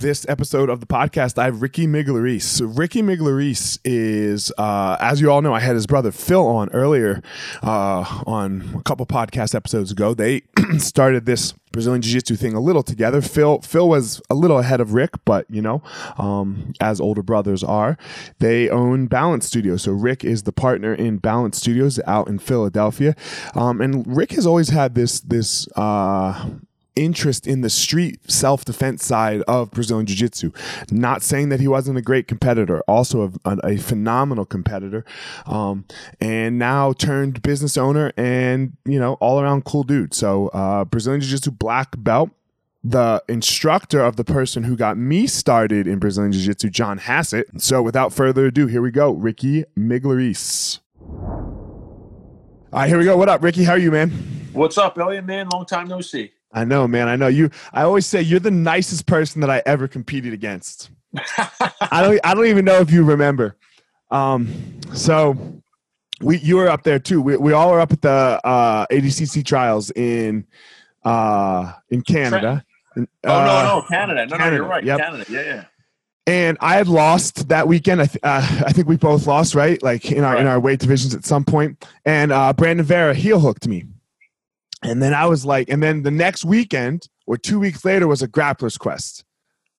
[0.00, 2.62] This episode of the podcast, I have Ricky Migliarese.
[2.78, 7.20] Ricky Migliarese is, uh, as you all know, I had his brother Phil on earlier
[7.64, 10.14] uh, on a couple podcast episodes ago.
[10.14, 10.42] They
[10.78, 13.20] started this Brazilian Jiu-Jitsu thing a little together.
[13.20, 15.82] Phil Phil was a little ahead of Rick, but you know,
[16.16, 17.98] um, as older brothers are,
[18.38, 19.82] they own Balance Studios.
[19.82, 23.16] So Rick is the partner in Balance Studios out in Philadelphia,
[23.56, 25.66] um, and Rick has always had this this.
[25.74, 26.50] Uh,
[26.98, 30.50] interest in the street self defense side of Brazilian Jiu Jitsu.
[30.90, 35.04] Not saying that he wasn't a great competitor, also a, a, phenomenal competitor,
[35.46, 35.84] um,
[36.20, 40.12] and now turned business owner and, you know, all around cool dude.
[40.12, 42.30] So, uh, Brazilian Jiu Jitsu black belt.
[42.84, 47.60] The instructor of the person who got me started in Brazilian Jiu Jitsu, John Hassett.
[47.60, 49.10] So, without further ado, here we go.
[49.10, 50.78] Ricky Migliarese.
[52.70, 53.16] All right, here we go.
[53.16, 53.64] What up, Ricky?
[53.64, 54.10] How are you, man?
[54.52, 55.48] What's up, Elliot, man?
[55.48, 56.32] Long time no see.
[56.52, 57.08] I know, man.
[57.08, 57.50] I know you.
[57.72, 60.90] I always say you're the nicest person that I ever competed against.
[61.38, 62.20] I don't.
[62.24, 63.56] I don't even know if you remember.
[64.10, 65.36] Um, so
[66.20, 67.20] we you were up there too.
[67.20, 70.46] We we all were up at the uh, ADCC trials in
[71.04, 72.64] uh, in Canada.
[72.96, 74.26] oh uh, no, no, Canada.
[74.26, 74.50] No, Canada.
[74.50, 74.84] no, you're right.
[74.84, 74.98] Yep.
[74.98, 75.24] Canada.
[75.28, 75.64] Yeah, yeah.
[76.26, 78.02] And I had lost that weekend.
[78.02, 79.82] I, th- uh, I think we both lost, right?
[79.82, 80.40] Like in our right.
[80.40, 81.86] in our weight divisions at some point.
[82.04, 83.84] And uh, Brandon Vera heel hooked me.
[84.82, 88.22] And then I was like, and then the next weekend or two weeks later was
[88.22, 89.24] a grappler's quest,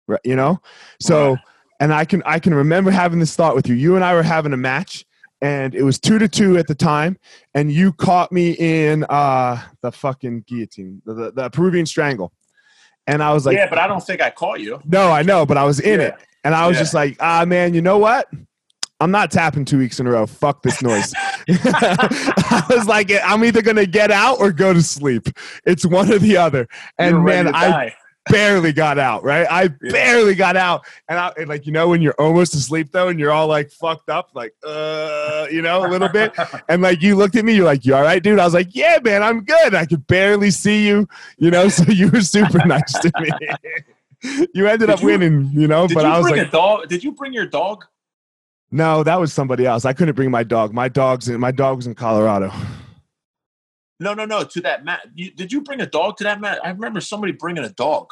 [0.07, 0.19] right?
[0.23, 0.61] You know,
[0.99, 1.37] so
[1.79, 3.75] and I can I can remember having this thought with you.
[3.75, 5.05] You and I were having a match,
[5.41, 7.17] and it was two to two at the time,
[7.53, 12.33] and you caught me in uh the fucking guillotine, the, the, the Peruvian strangle,
[13.07, 14.81] and I was like, yeah, but I don't think I caught you.
[14.85, 16.07] No, I know, but I was in yeah.
[16.07, 16.81] it, and I was yeah.
[16.81, 18.27] just like, ah, man, you know what?
[18.99, 20.25] I'm not tapping two weeks in a row.
[20.25, 21.13] Fuck this noise.
[21.47, 25.27] I was like, I'm either gonna get out or go to sleep.
[25.65, 26.67] It's one or the other.
[26.97, 27.93] And man, I
[28.29, 29.23] barely got out.
[29.23, 29.91] Right, I yeah.
[29.91, 30.85] barely got out.
[31.07, 33.71] And I and like you know when you're almost asleep though, and you're all like
[33.71, 36.33] fucked up, like uh, you know, a little bit.
[36.69, 38.39] and like you looked at me, you're like, you all right, dude?
[38.39, 39.75] I was like, yeah, man, I'm good.
[39.75, 41.07] I could barely see you.
[41.37, 43.29] You know, so you were super nice to me.
[44.53, 45.87] you ended did up you, winning, you know.
[45.87, 46.89] but you I was like, dog?
[46.89, 47.85] Did you bring your dog?
[48.71, 49.85] No, that was somebody else.
[49.85, 50.73] I couldn't bring my dog.
[50.73, 52.51] My dog's in, my dog was in Colorado.
[53.99, 54.43] No, no, no.
[54.43, 55.01] To that mat.
[55.15, 56.59] You, did you bring a dog to that mat?
[56.63, 58.11] I remember somebody bringing a dog.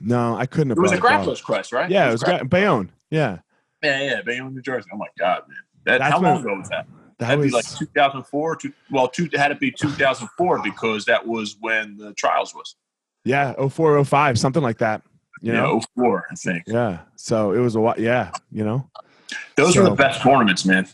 [0.00, 0.70] No, I couldn't.
[0.70, 1.90] Have it was a grappler's quest, right?
[1.90, 2.90] Yeah, it was, it was Bayonne.
[3.10, 3.38] Yeah.
[3.82, 4.88] Yeah, yeah, Bayonne, New Jersey.
[4.92, 5.58] Oh my God, man.
[5.84, 6.86] That, That's how long ago was that?
[7.18, 8.56] That That'd was be like 2004.
[8.56, 12.76] Two, well, two, it had to be 2004 because that was when the trials was.
[13.24, 15.02] yeah, 04, 05, something like that.
[15.40, 15.80] You yeah, know?
[15.96, 16.64] 04, I think.
[16.66, 17.00] Yeah.
[17.16, 17.94] So it was a while.
[17.98, 18.30] Yeah.
[18.50, 18.90] You know?
[19.56, 20.88] Those were the best tournaments, man.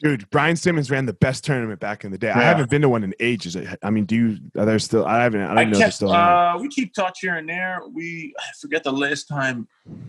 [0.00, 2.30] Dude, Brian Cimins ran the best tournament back in the day.
[2.30, 3.56] I haven't been to one in ages.
[3.82, 4.38] I mean, do you?
[4.56, 5.04] Are there still?
[5.04, 5.40] I haven't.
[5.40, 5.78] I I don't know.
[5.78, 6.12] kept, still.
[6.12, 7.80] uh, we keep touch here and there.
[7.92, 9.66] We I forget the last time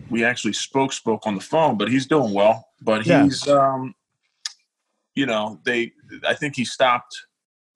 [0.08, 2.68] we actually spoke spoke on the phone, but he's doing well.
[2.80, 3.24] But Yeah.
[3.24, 3.94] he's, um,
[5.16, 5.92] you know, they.
[6.26, 7.12] I think he stopped.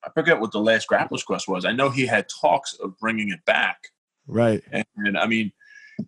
[0.05, 1.65] I forget what the last Grappler's Quest was.
[1.65, 3.89] I know he had talks of bringing it back,
[4.27, 4.63] right.
[4.71, 5.51] and, and I mean,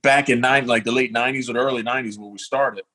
[0.03, 2.85] back in nine like the late '90s or the early '90s when we started.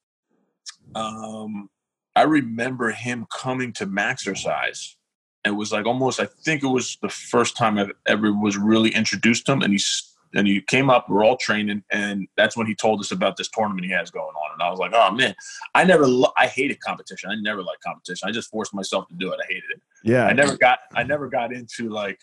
[0.95, 1.69] Um,
[2.15, 4.97] I remember him coming to Maxercise.
[5.45, 6.21] It was like almost.
[6.21, 9.73] I think it was the first time I ever was really introduced to him, and
[9.73, 11.09] he's and he came up.
[11.09, 14.35] We're all training, and that's when he told us about this tournament he has going
[14.35, 14.53] on.
[14.53, 15.35] And I was like, oh man,
[15.75, 16.07] I never.
[16.07, 17.31] Lo- I hated competition.
[17.31, 18.29] I never liked competition.
[18.29, 19.41] I just forced myself to do it.
[19.43, 19.81] I hated it.
[20.05, 20.27] Yeah.
[20.27, 20.81] I never got.
[20.95, 22.21] I never got into like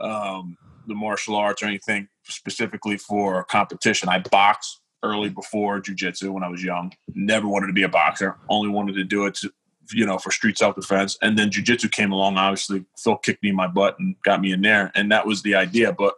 [0.00, 0.56] um,
[0.86, 4.08] the martial arts or anything specifically for competition.
[4.08, 6.92] I boxed early before jujitsu when I was young.
[7.14, 8.36] Never wanted to be a boxer.
[8.48, 9.52] Only wanted to do it to,
[9.92, 11.16] you know, for street self defense.
[11.22, 12.36] And then jujitsu came along.
[12.36, 15.42] Obviously, Phil kicked me in my butt and got me in there, and that was
[15.42, 15.92] the idea.
[15.92, 16.14] But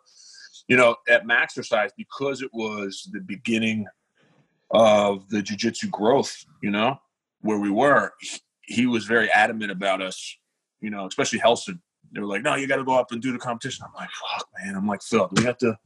[0.68, 3.86] you know, at Maxercise, because it was the beginning
[4.70, 6.98] of the jujitsu growth, you know,
[7.40, 8.12] where we were,
[8.60, 10.36] he, was very adamant about us,
[10.80, 11.80] you know, especially Relson.
[12.12, 13.86] They were like, no, you got to go up and do the competition.
[13.86, 14.76] I'm like, fuck, man.
[14.76, 15.76] I'm like, Phil, we have to,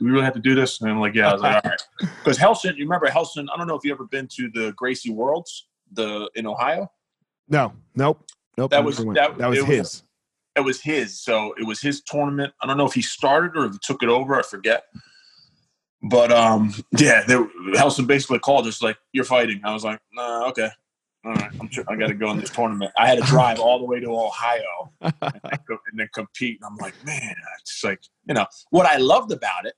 [0.00, 0.80] do we really have to do this?
[0.80, 1.28] And I'm like, yeah.
[1.28, 1.82] I was like, all right.
[2.24, 5.10] Because Relson, you remember Relson, I don't know if you ever been to the Gracie
[5.10, 6.90] Worlds the in Ohio.
[7.48, 7.74] No.
[7.94, 8.24] Nope.
[8.56, 8.70] Nope.
[8.70, 10.02] That was- that- that was it was- his.
[10.56, 11.20] it was his.
[11.20, 12.54] So it was his tournament.
[12.62, 14.38] I don't know if he started or if he took it over.
[14.38, 14.84] I forget.
[16.02, 20.48] But um, yeah, they, Relson basically called us like, "You're fighting." I was like, "Nah,
[20.48, 20.70] okay,
[21.26, 21.50] all right.
[21.60, 23.84] I'm sure I got to go in this tournament." I had to drive all the
[23.84, 26.58] way to Ohio and, then go- and then compete.
[26.58, 29.74] And I'm like, man, it's like you know what I loved about it,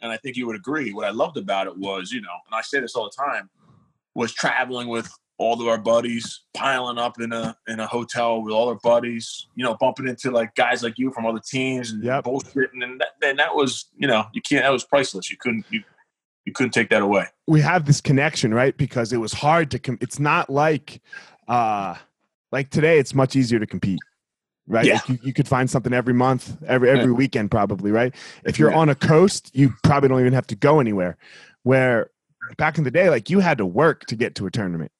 [0.00, 0.92] and I think you would agree.
[0.92, 3.48] What I loved about it was, you know, and I say this all the time,
[4.14, 8.54] was traveling with all of our buddies, piling up in a in a hotel with
[8.54, 12.02] all our buddies, you know, bumping into like guys like you from other teams and
[12.02, 12.24] Yep.
[12.24, 14.62] bullshitting, and that, and that was, you know, you can't.
[14.64, 15.30] That was priceless.
[15.30, 15.82] You couldn't you,
[16.46, 17.26] you couldn't take that away.
[17.46, 18.74] we have this connection, right?
[18.76, 19.78] Because it was hard to.
[19.78, 21.02] Com- it's not like,
[21.48, 21.96] uh,
[22.50, 22.98] like today.
[22.98, 24.00] It's much easier to compete,
[24.66, 24.84] right?
[24.84, 24.94] Yeah.
[24.94, 28.14] Like you, you could find something every month, every every weekend, probably, right?
[28.44, 28.78] If you're Yeah.
[28.78, 31.16] on a coast, you probably don't even have to go anywhere.
[31.62, 32.10] Where
[32.58, 34.92] back in the day, like you had to work to get to a tournament.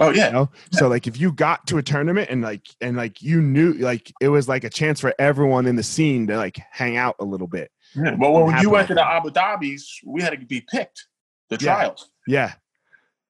[0.00, 2.96] Oh You yeah, know, so like if you got to a tournament and like and
[2.96, 6.36] like you knew like it was like a chance for everyone in the scene to
[6.36, 7.70] like hang out a little bit.
[7.94, 8.16] yeah.
[8.18, 11.06] Well, when you went to the Abu Dhabi's, we had to be picked.
[11.50, 11.74] The Yeah.
[11.76, 12.10] trials.
[12.26, 12.54] Yeah,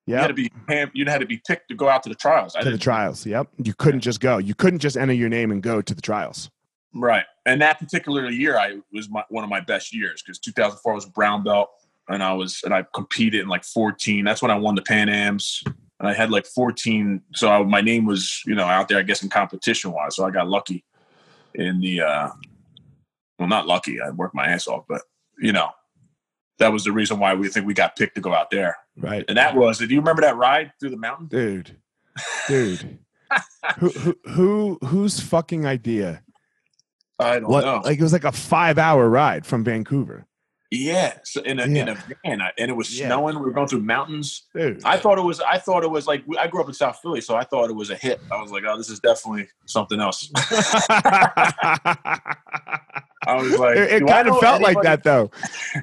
[0.06, 0.20] You yeah.
[0.20, 0.50] had to be
[0.92, 2.52] you had to be picked to go out to the trials.
[2.54, 3.24] To the trials.
[3.24, 3.48] Yep.
[3.62, 4.38] You couldn't just go.
[4.38, 6.50] You couldn't just enter your name and go to the trials.
[6.94, 7.24] Right.
[7.46, 11.06] And that particular year, I was my, one of my best years because 2004 was
[11.06, 11.70] brown belt,
[12.08, 14.24] and I was and I competed in like 14.
[14.24, 17.22] That's when I won the Pan Am's, and I had like 14.
[17.34, 20.16] So I, my name was you know out there, I guess, in competition wise.
[20.16, 20.84] So I got lucky
[21.54, 22.28] in the uh,
[23.38, 24.00] well, not lucky.
[24.00, 25.02] I worked my ass off, but
[25.38, 25.70] you know.
[26.58, 29.24] That was the reason why we think we got picked to go out there, Right.
[29.28, 29.78] and that was.
[29.78, 31.26] Do you remember that ride through the mountain?
[31.26, 31.76] Dude.
[32.48, 32.98] Dude.
[33.78, 36.22] who, who who whose fucking idea?
[37.18, 37.80] I don't What know.
[37.84, 40.26] like it was like a five hour ride from Vancouver.
[40.74, 43.06] Yeah, so in a in a van, and it was Yeah.
[43.08, 43.36] snowing.
[43.38, 44.44] We were going through mountains.
[44.54, 44.82] Dude.
[44.84, 45.40] I thought it was.
[45.40, 47.76] I thought it was like I grew up in South Philly, so I thought it
[47.76, 48.20] was a hit.
[48.32, 50.30] I was like, oh, this is definitely something else.
[53.26, 55.30] I was like, it, it kind of felt like that though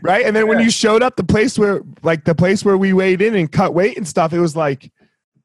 [0.04, 2.94] right and then when you showed up the place where like the place where we
[2.94, 4.92] weighed in and cut weight and stuff it was like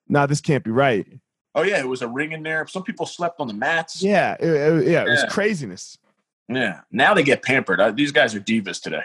[0.09, 1.07] nah this can't be right
[1.55, 2.67] Oh yeah, it was a ring in there.
[2.67, 4.03] Some people slept on the mats.
[4.03, 5.97] yeah it, it- yeah it was craziness
[6.51, 6.81] Yeah.
[6.93, 7.81] Now they get pampered.
[7.81, 9.05] Uh, these guys are divas today.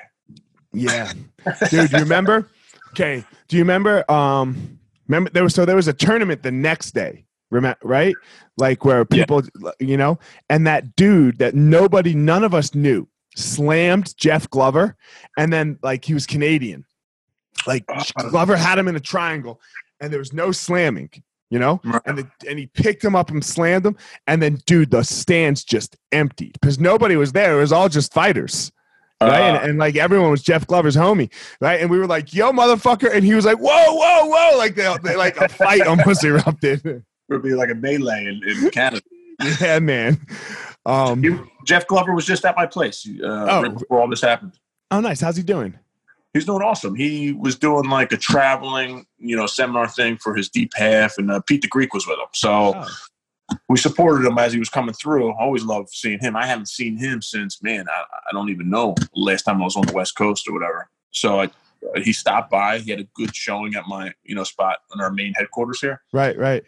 [0.74, 1.12] Yeah.
[1.70, 2.50] Dude do you remember?
[2.92, 3.24] Okay.
[3.48, 7.26] Do you remember um remember there was so there was a tournament the next day
[7.50, 8.16] remember right?
[8.58, 9.26] Like where Yeah.
[9.26, 9.44] people
[9.80, 14.96] you know and that dude that nobody none of us knew slammed jeff glover
[15.38, 16.86] and then like he was canadian.
[17.68, 19.60] Like Uh, glover had him in a triangle
[20.00, 21.10] and there was no slamming
[21.50, 21.82] you know?
[21.84, 22.02] Right.
[22.06, 25.66] and the, and he picked him up and slammed him and then dude the stands
[25.66, 27.58] just emptied because nobody was there.
[27.58, 28.72] It was all just fighters
[29.28, 29.42] right?
[29.52, 31.80] Uh, and, and like everyone was Jeff Glover's homie, right?
[31.82, 34.94] And we were like, "Yo, motherfucker!" And he was like, "Whoa, whoa, whoa!" Like they,
[35.04, 36.86] they like a fight almost erupted.
[36.86, 39.02] it would be like a melee in, in Canada.
[39.62, 40.20] yeah, man.
[40.86, 43.62] Um, You- Jeff Glover was just at my place uh, Oh.
[43.64, 44.54] right before all this happened.
[44.90, 45.22] oh, nice.
[45.22, 45.78] How's he doing?
[46.34, 46.96] He's doing awesome.
[46.96, 51.30] He was doing like a traveling, you know, seminar thing for his deep half, and
[51.30, 52.26] uh, Pete the Greek was with him.
[52.34, 52.88] So Oh.
[53.70, 55.32] We supported him as he was coming through.
[55.32, 56.36] I always loved seeing him.
[56.36, 59.76] I haven't seen him since, man, I, I don't even know last time I was
[59.76, 60.90] on the West Coast or whatever.
[61.12, 61.50] So I,
[62.02, 62.80] he stopped by.
[62.80, 66.02] He had a good showing at my, you know, spot in our main headquarters here.
[66.14, 66.64] Right, right.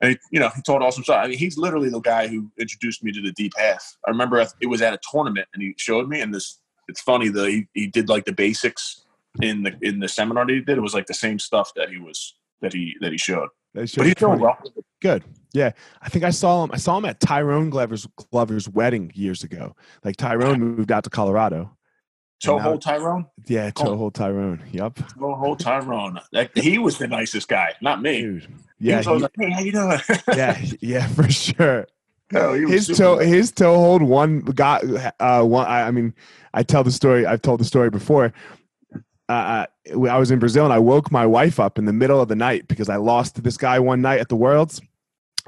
[0.00, 1.24] And he, you know, he told awesome stuff.
[1.24, 3.96] I mean, he's literally the guy who introduced me to the deep half.
[4.06, 6.20] I remember it was at a tournament, and he showed me.
[6.20, 7.28] And this, it's funny.
[7.28, 9.04] The he, he did like the basics
[9.42, 10.78] in the in the seminar that he did.
[10.78, 13.48] It was like the same stuff that he was that he that he showed.
[13.74, 14.58] That's But he's doing well.
[15.00, 15.24] Good.
[15.52, 15.72] Yeah.
[16.02, 16.70] I think I saw him.
[16.72, 19.74] I saw him at Tyrone Glover's Glover's wedding years ago.
[20.04, 21.74] Like Tyrone moved out to Colorado.
[22.42, 23.26] Toho Tyrone.
[23.46, 23.84] Yeah, Oh.
[23.84, 24.62] Toho Tyrone.
[24.70, 24.94] Yep.
[25.18, 26.20] Toho Tyrone.
[26.32, 28.20] That, he was the nicest guy, not me.
[28.22, 28.42] Dude.
[28.78, 28.98] He Yeah.
[28.98, 29.98] was he- like, hey, how you doing?
[30.36, 30.60] yeah.
[30.80, 31.06] Yeah.
[31.08, 31.86] For sure.
[32.30, 33.26] No, he was his toe nice.
[33.26, 34.84] his toe hold one got
[35.18, 36.12] uh one I, I mean
[36.52, 38.32] I tell the story I've told the story before.
[39.28, 42.28] Uh, I was in Brazil and I woke my wife up in the middle of
[42.28, 44.80] the night because I lost to this guy one night at the Worlds,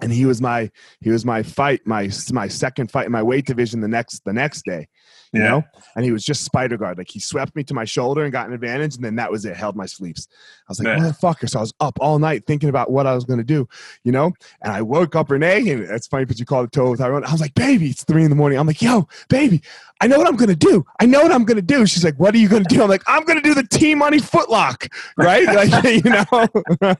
[0.03, 0.71] and he was my
[1.01, 4.33] he was my fight my my second fight in my weight division the next the
[4.33, 4.89] next day,
[5.33, 5.49] you Yeah.
[5.49, 8.33] know, and he was just spider guard like he swept me to my shoulder and
[8.33, 10.27] got an advantage and then that was it held my sleeves.
[10.69, 10.99] I was like Yeah.
[11.05, 13.69] motherfucker, so I was up all night thinking about what I was gonna do,
[14.03, 14.33] you know,
[14.63, 17.25] and I woke up Renee, and it's funny because you called it toe Tyrone.
[17.25, 18.59] I was like, baby, it's three in the morning.
[18.59, 19.63] I'm like, yo, baby,
[20.01, 20.85] I know what I'm gonna do.
[21.01, 21.87] I know what I'm gonna do.
[21.87, 22.83] She's like, what are you gonna do?
[22.83, 25.45] I'm like, I'm gonna do the T Money footlock, right?
[25.71, 26.97] like, you know.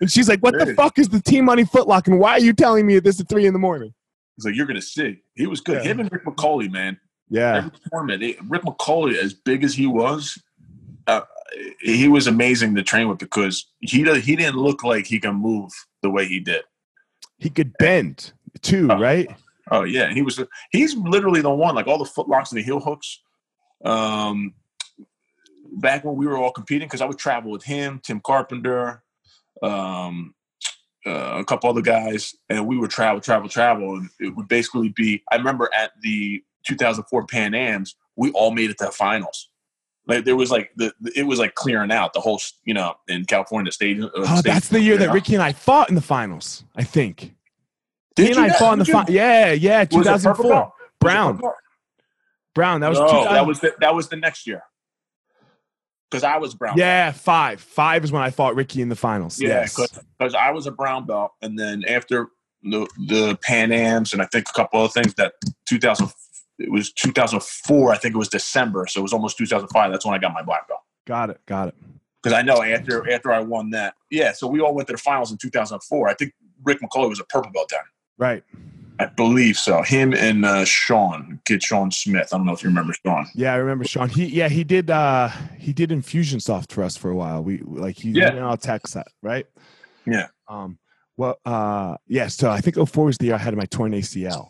[0.00, 2.06] and she's like, what the fuck is the T Money footlock?
[2.06, 3.92] And why are you telling me this at three in the morning?
[4.36, 5.20] He's like, you're gonna see.
[5.34, 5.84] He was good.
[5.84, 5.90] Yeah.
[5.90, 6.98] Him and Rick McCauley, man.
[7.30, 10.38] Yeah, Every tournament, Rick McCauley, as big as he was,
[11.06, 11.22] uh,
[11.80, 15.72] he was amazing to train with because he he didn't look like he can move
[16.02, 16.62] the way he did.
[17.38, 18.98] he could bend too, Oh.
[18.98, 19.28] right?
[19.70, 20.38] Oh yeah, he was.
[20.70, 21.74] He's literally the one.
[21.74, 23.20] Like all the footlocks and the heel hooks.
[23.84, 24.52] Um,
[25.76, 29.02] back when we were all competing, because I would travel with him, Tim Carpenter,
[29.62, 30.34] um,
[31.06, 34.90] uh, a couple other guys, and we would travel, travel, travel, and it would basically
[34.90, 35.22] be.
[35.32, 39.48] I remember at the 2004 Pan Am's, we all made it to the finals.
[40.06, 43.24] Like there was like the it was like clearing out the whole you know in
[43.24, 44.06] California stadium.
[44.16, 45.14] uh, Oh, that's the year that out.
[45.14, 46.64] Ricky and I fought in the finals.
[46.76, 47.34] I think.
[48.14, 49.14] Did and you I fought in the did you- final.
[49.14, 50.50] Yeah, yeah, was it purple 2004.
[50.50, 50.66] belt?
[50.66, 51.40] Was it Brown.
[52.54, 52.80] Brown.
[52.82, 54.62] That was no, 2000 that was the, that was the next year.
[56.10, 56.76] Because I was brown.
[56.76, 57.60] Yeah, five.
[57.60, 59.40] Five is when I fought Ricky in the finals.
[59.40, 59.48] yeah.
[59.62, 59.74] yes.
[60.18, 62.28] Because I was a brown belt, and then after
[62.62, 65.32] the the Pan Am's and I think a couple other things that
[65.66, 66.12] 2000
[66.58, 67.92] it was 2004.
[67.92, 69.90] I think it was December, so it was almost 2005.
[69.90, 70.80] That's when I got my black belt.
[71.06, 71.40] Got it.
[71.46, 71.74] Got it.
[72.22, 74.32] Because I know after after I won that, yeah.
[74.32, 76.08] So we all went to the finals in 2004.
[76.08, 76.32] I think
[76.64, 77.80] Rick McCullough was a purple belt then.
[78.16, 78.42] Right.
[79.00, 79.82] I believe so.
[79.82, 82.28] Him and uh, Sean, kid Sean Smith.
[82.32, 83.26] I don't know if you remember Sean.
[83.34, 84.08] Yeah, I remember Sean.
[84.08, 87.42] He yeah, he did uh he did Infusionsoft for us for a while.
[87.42, 88.38] We like he Yeah.
[88.46, 89.46] all tech set, right?
[90.06, 90.28] Yeah.
[90.48, 90.78] Um
[91.16, 94.48] well uh yeah, so I think 04 was the year I had my torn ACL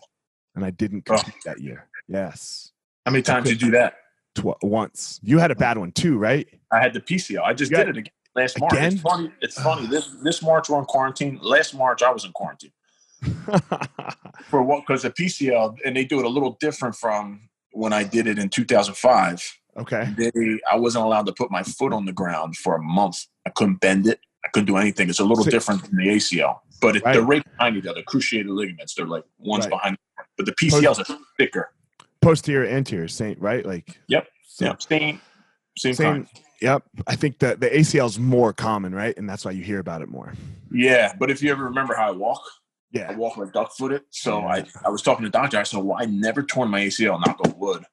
[0.55, 1.17] and I didn't Oh.
[1.17, 1.89] compete that year.
[2.09, 2.73] Yes.
[3.07, 3.95] How many times did you do that?
[4.35, 5.21] Tw- once.
[5.23, 6.47] You had a bad one too, right?
[6.73, 7.43] I had the PCL.
[7.45, 8.73] I just You did got- it again last March.
[8.73, 8.93] Again?
[8.93, 9.33] It's funny.
[9.43, 9.87] It's funny.
[9.87, 11.39] This this March we're in quarantine.
[11.43, 12.73] Last March I was in quarantine
[14.51, 14.81] for what?
[14.87, 18.39] Because the PCL and they do it a little different from when I did it
[18.39, 19.59] in 2005.
[19.79, 20.13] okay.
[20.17, 20.31] They
[20.71, 23.27] I wasn't allowed to put my foot on the ground for a month.
[23.47, 24.21] I couldn't bend it.
[24.45, 25.09] I couldn't do anything.
[25.09, 27.13] It's a little So- different than the ACL, but it, Right.
[27.15, 28.03] they're right behind each other.
[28.03, 28.95] Cruciated ligaments.
[28.95, 29.71] They're like one's Right.
[29.71, 29.99] behind,
[30.37, 31.71] but the PCLs are thicker.
[32.25, 33.65] Posterior anterior, same right?
[33.65, 34.29] Like Yep.
[34.47, 35.21] so- yeah, same,
[35.77, 36.13] same, Same.
[36.13, 36.29] kind.
[36.61, 36.83] Yep.
[37.07, 39.17] I think the the ACL is more common, right?
[39.17, 40.33] And that's why you hear about it more.
[40.73, 42.41] Yeah, but if you ever remember how I walk,
[42.91, 44.03] yeah, I walk like duck footed.
[44.11, 45.59] So I, I was talking to doctor.
[45.59, 47.85] I said, well, I never torn my ACL, knock on wood.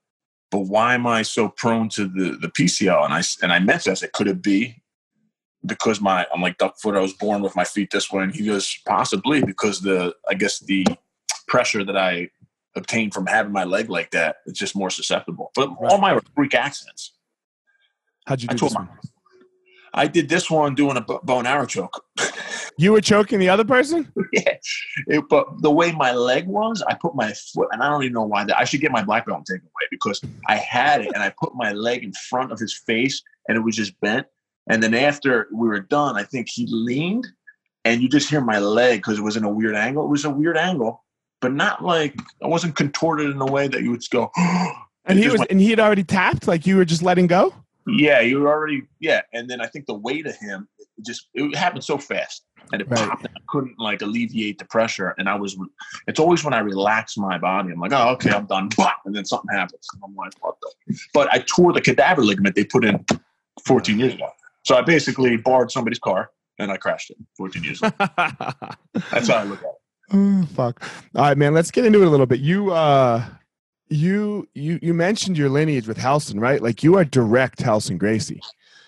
[0.51, 3.03] But why am I so prone to the, the PCL?
[3.05, 4.81] And I and I mentioned, I said, could it be
[5.65, 6.95] because my, I'm like duck foot.
[6.95, 8.23] I was born with my feet this way.
[8.23, 10.85] And he goes, possibly because the, I guess the
[11.47, 12.29] pressure that I
[12.75, 15.51] obtained from having my leg like that, it's just more susceptible.
[15.55, 17.13] But all my freak accidents.
[18.25, 18.99] How'd you I do tore this my, one?
[19.93, 22.03] I did this one doing a bow and arrow choke.
[22.77, 24.11] You were choking the other person?
[24.33, 24.55] yeah.
[25.07, 28.13] It, but the way my leg was, I put my foot, and I don't even
[28.13, 28.57] know why that.
[28.57, 31.53] I should get my black belt taken away because I had it and I put
[31.53, 34.25] my leg in front of his face and it was just bent.
[34.67, 37.27] And then after we were done, I think he leaned
[37.85, 40.05] and you just hear my leg because it was in a weird angle.
[40.05, 41.03] It was a weird angle,
[41.41, 44.31] but not like I wasn't contorted in a way that you would go,
[45.05, 47.53] And he was went- and he had already tapped, like you were just letting go?
[47.87, 49.21] yeah, you were already, yeah.
[49.33, 52.43] And then I think the weight of him, it just, it happened so fast.
[52.71, 53.09] and it Right.
[53.09, 53.25] popped.
[53.25, 55.57] And I couldn't like alleviate the pressure, and I was.
[56.07, 58.69] It's always when I relax my body, I'm like, oh, okay, I'm done.
[58.77, 59.85] Pop, and then something happens.
[59.93, 60.97] And I'm like, what the?
[61.13, 63.03] But I tore the cadaver ligament they put in
[63.65, 64.29] 14 years ago.
[64.63, 66.29] So I basically borrowed somebody's car
[66.59, 67.91] and I crashed it 14 years ago.
[69.11, 69.80] That's how I look at it.
[70.13, 70.83] Oh, fuck.
[71.15, 71.53] All right, man.
[71.53, 72.39] Let's get into it a little bit.
[72.39, 73.25] You, uh,
[73.89, 76.61] you, you, you mentioned your lineage with Relson, right?
[76.61, 78.41] Like you are direct Relson Gracie.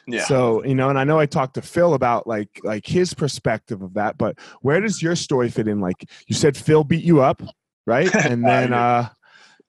[0.06, 0.26] Yeah.
[0.26, 3.82] So you know, and I know I talked to Phil about like like his perspective
[3.82, 5.80] of that, but where does your story fit in?
[5.80, 7.42] Like you said, Phil beat you up,
[7.88, 8.14] right?
[8.26, 9.08] And then, uh,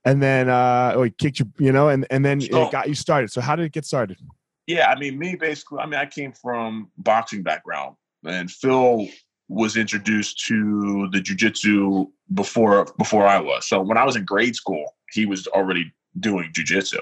[0.05, 2.89] and then, uh, oh, he kicked you, you know, and and then So- it got
[2.89, 3.31] you started.
[3.31, 4.19] So how did it get started?
[4.67, 5.79] Yeah, I mean, me basically.
[5.79, 7.95] I mean, I came from boxing background,
[8.27, 9.07] and Phil
[9.49, 13.67] was introduced to the jujitsu before before I was.
[13.69, 17.01] So when I was in grade school, he was already doing jujitsu,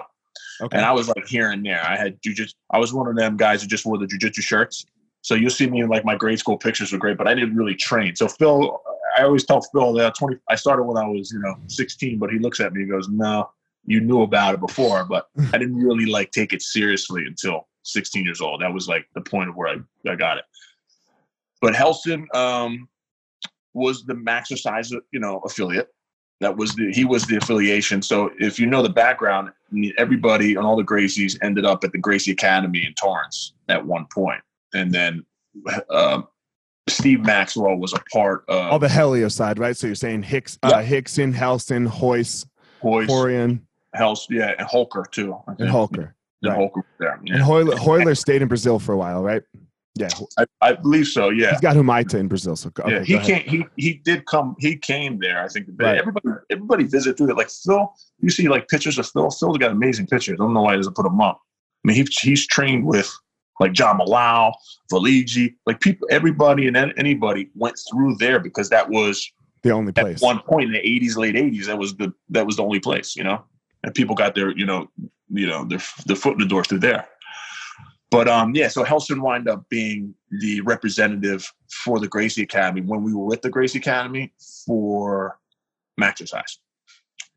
[0.60, 0.76] Okay.
[0.76, 1.82] and I was like here and there.
[1.84, 2.54] I had jujitsu.
[2.70, 4.84] I was one of them guys who just wore the jujitsu shirts.
[5.20, 7.54] So you'll see me in like my grade school pictures were great, but I didn't
[7.56, 8.16] really train.
[8.16, 8.80] So Phil,
[9.16, 10.36] I always tell Phil that twenty.
[10.48, 13.08] I started when I was you know sixteen, but he looks at me and goes,
[13.08, 13.50] "No,
[13.86, 18.24] you knew about it before, but I didn't really like take it seriously until 16
[18.24, 18.60] years old.
[18.62, 20.44] That was like the point of where I, I got it.
[21.62, 22.88] But Relson um,
[23.72, 25.88] was the Maxercise, you know, affiliate.
[26.40, 28.02] That was the he was the affiliation.
[28.02, 29.50] So if you know the background,
[29.96, 34.06] everybody and all the Gracies ended up at the Gracie Academy in Torrance at one
[34.12, 34.40] point,
[34.74, 35.24] and then
[35.88, 36.26] um,
[36.88, 39.76] Steve Maxwell was a part of All the Helio side, right?
[39.76, 40.84] So you're saying Hicks, uh, Yeah.
[40.84, 42.44] Rickson, Relson, Royce,
[42.82, 43.60] Royce, Rorion,
[43.94, 45.36] Hels, yeah, and Rolker too.
[45.46, 45.58] And.
[45.70, 46.12] Rolker.
[46.42, 46.58] And right.
[46.58, 47.20] Rolker there.
[47.24, 47.36] Yeah.
[47.36, 49.42] And Royler, Royler stayed in Brazil for a while, right?
[49.94, 50.08] Yeah,
[50.38, 51.28] I, I believe so.
[51.28, 51.50] Yeah.
[51.50, 52.56] he's got Humaita in Brazil.
[52.56, 53.46] So okay, yeah, he can't.
[53.46, 54.56] He he did come.
[54.58, 55.42] He came there.
[55.42, 55.66] I think.
[55.76, 55.98] Right.
[55.98, 57.36] Everybody everybody visited through it.
[57.36, 59.30] Like Phil, you see like pictures of Phil.
[59.30, 60.38] Phil's got amazing pictures.
[60.40, 61.40] I don't know why he doesn't put them up.
[61.84, 63.12] I mean, he, he's trained with
[63.60, 64.54] like John Malau,
[64.90, 66.08] Valigi, like people.
[66.10, 69.30] Everybody and anybody went through there because that was
[69.62, 70.20] the only at place.
[70.22, 71.66] one point in the '80s, late '80s.
[71.66, 73.14] That was the that was the only place.
[73.14, 73.44] You know,
[73.82, 74.88] and people got their you know
[75.28, 77.06] you know their their foot in the door through there.
[78.12, 83.02] But um, yeah, so Relson wound up being the representative for the Gracie Academy when
[83.02, 84.34] we were with the Gracie Academy
[84.66, 85.38] for
[85.98, 86.58] Maxercise.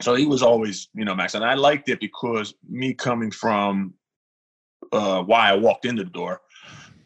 [0.02, 3.94] So he was always, you know, Max, and I liked it because me coming from
[4.92, 6.42] uh, why I walked into the door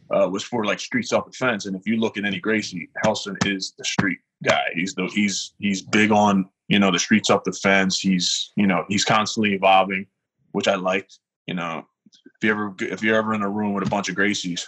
[0.09, 1.67] uh, was for like street self defense.
[1.67, 4.63] And if you look at any Gracie, Relson is the street guy.
[4.73, 7.99] He's the he's he's big on you know the street self defense.
[7.99, 10.07] He's you know he's constantly evolving,
[10.53, 11.19] which I liked.
[11.45, 11.85] You know,
[12.25, 14.61] if you ever if you're ever in a room with a bunch of Gracies,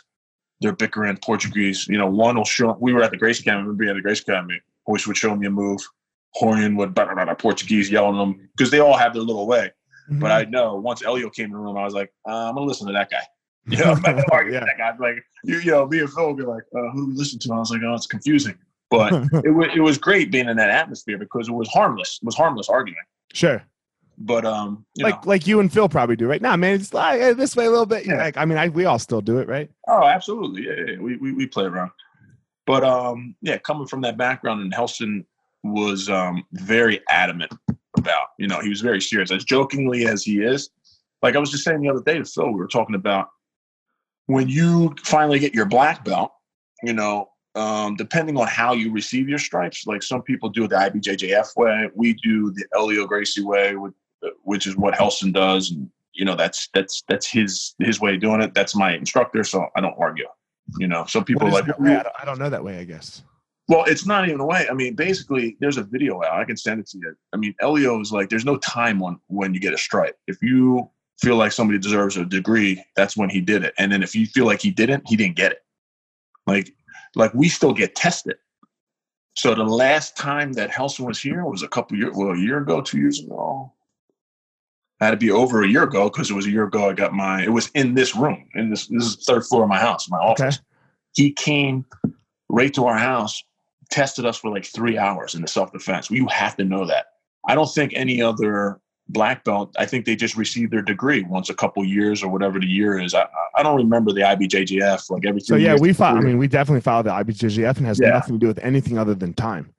[0.61, 1.87] they're bickering Portuguese.
[1.87, 2.77] You know, one will show.
[2.79, 3.63] We were at the Gracie Academy.
[3.63, 4.59] Remember being at the Gracie Academy?
[4.87, 5.79] Hoist would show me a move.
[6.41, 9.71] Rorion would blah, blah, blah, Portuguese yelling them because they all have their little way.
[10.09, 10.19] Mhm.
[10.21, 12.65] But I know once Helio came in the room, I was like, uh, I'm gonna
[12.65, 13.21] listen to that guy.
[13.67, 14.61] You know, I'm not argue Yeah.
[14.61, 15.05] with that guy.
[15.07, 17.37] Like, you, you know, me and Phil would be like, uh, who do we listen
[17.39, 17.53] to?
[17.53, 18.55] I was like, oh, it's confusing.
[18.89, 19.13] But
[19.45, 22.17] it was it was great being in that atmosphere because it was harmless.
[22.21, 22.97] It was harmless arguing.
[23.33, 23.63] sure.
[24.23, 26.75] But um, you like know, like you and Phil probably do right now, man.
[26.75, 28.05] It's like eh, this way a little bit.
[28.05, 28.17] Yeah.
[28.17, 29.69] Like I mean, I, we all still do it, right?
[29.87, 30.99] oh, absolutely, yeah, yeah, yeah.
[30.99, 31.91] We, we we play around.
[32.67, 35.25] But um, yeah, coming from that background, and Relson
[35.63, 37.53] was um very adamant
[37.97, 38.27] about.
[38.37, 40.69] You know, he was very serious, as jokingly as he is.
[41.21, 43.29] Like I was just saying the other day to Phil, we were talking about
[44.27, 46.31] when you finally get your black belt.
[46.83, 50.69] You know, um, depending on how you receive your stripes, like some people do it
[50.69, 53.93] the IBJJF way, we do the Helio Gracie way, with,
[54.43, 58.21] which is what Relson does, and you know that's that's that's his his way of
[58.21, 58.53] doing it.
[58.53, 60.27] That's my instructor, so I don't argue.
[60.77, 61.65] You know, some people are like?
[61.65, 62.77] I don't, I don't know that way.
[62.77, 63.23] I guess.
[63.67, 64.67] well, it's not even a way.
[64.69, 66.39] I mean, basically, there's a video out.
[66.39, 67.15] I can send it to you.
[67.33, 70.17] I mean, Helio is like, there's no time on when you get a stripe.
[70.27, 70.89] If you
[71.21, 73.73] feel like somebody deserves a degree, that's when he did it.
[73.77, 75.59] And then if you feel like he didn't, he didn't get it.
[76.47, 76.73] Like,
[77.15, 78.37] like we still get tested.
[79.35, 82.57] So the last time that Relson was here was a couple years, well, a year
[82.57, 83.71] ago, two years ago.
[85.01, 86.89] Had to be over a year ago because it was a year ago.
[86.91, 87.43] I got my.
[87.43, 88.85] It was in this room, in this.
[88.85, 90.59] This is the third floor of my house, my office.
[91.15, 91.85] He came
[92.49, 93.43] right to our house,
[93.89, 96.11] tested us for like three hours in the self defense.
[96.11, 97.07] You have to know that.
[97.47, 99.75] I don't think any other black belt.
[99.79, 102.99] I think they just receive their degree once a couple years or whatever the year
[102.99, 103.15] is.
[103.15, 105.41] I, I don't remember the IBJJF like every.
[105.41, 106.19] So yeah, we follow.
[106.19, 108.09] I mean, we definitely follow the IBJJF and has Yeah.
[108.09, 109.73] nothing to do with anything other than time.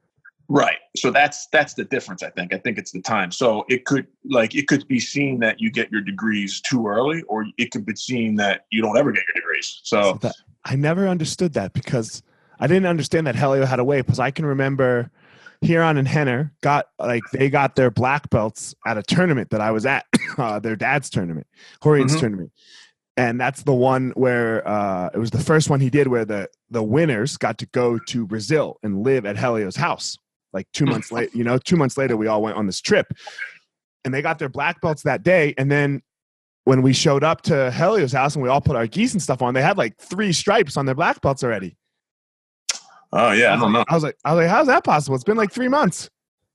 [0.48, 0.78] Right.
[0.96, 2.22] So that's that's the difference.
[2.22, 2.52] I think.
[2.52, 3.30] I think it's the time.
[3.30, 7.22] So it could like it could be seen that you get your degrees too early,
[7.22, 9.80] or it could be seen that you don't ever get your degrees.
[9.82, 12.22] So So that, I never understood that because
[12.60, 14.02] I didn't understand that Helio had a way.
[14.02, 15.10] Because I can remember
[15.64, 19.70] Ryron and Rener got like they got their black belts at a tournament that I
[19.70, 20.06] was at,
[20.38, 21.46] uh, their dad's tournament,
[21.84, 22.20] Rorion's Mhm.
[22.20, 22.52] tournament,
[23.16, 26.48] and that's the one where uh, it was the first one he did where the
[26.70, 30.18] the winners got to go to Brazil and live at Helio's house.
[30.52, 33.12] Like two months later, you know, two months later, we all went on this trip,
[34.04, 35.54] and they got their black belts that day.
[35.58, 36.02] And then
[36.64, 39.42] when we showed up to Helio's house and we all put our geese and stuff
[39.42, 41.76] on, they had like three stripes on their black belts already.
[43.12, 43.84] Oh yeah, I don't know.
[43.88, 45.14] I was like, I was like, how's that possible?
[45.14, 46.08] It's been like three months.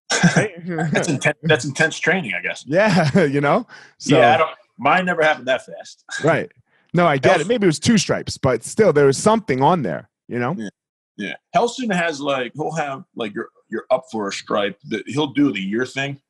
[0.24, 1.38] that's intense.
[1.44, 2.64] That's intense training, I guess.
[2.66, 3.68] Yeah, you know.
[4.00, 4.50] So, yeah, I don't.
[4.78, 6.06] Mine never happened that fast.
[6.24, 6.50] right.
[6.94, 7.48] No, I get it.
[7.48, 10.10] Maybe it was two stripes, but still, there was something on there.
[10.30, 10.56] You know.
[10.58, 10.70] Yeah.
[11.18, 11.34] Yeah.
[11.56, 14.80] Relson has like he'll have like you're you're up for a stripe.
[14.90, 16.22] That he'll do the year thing.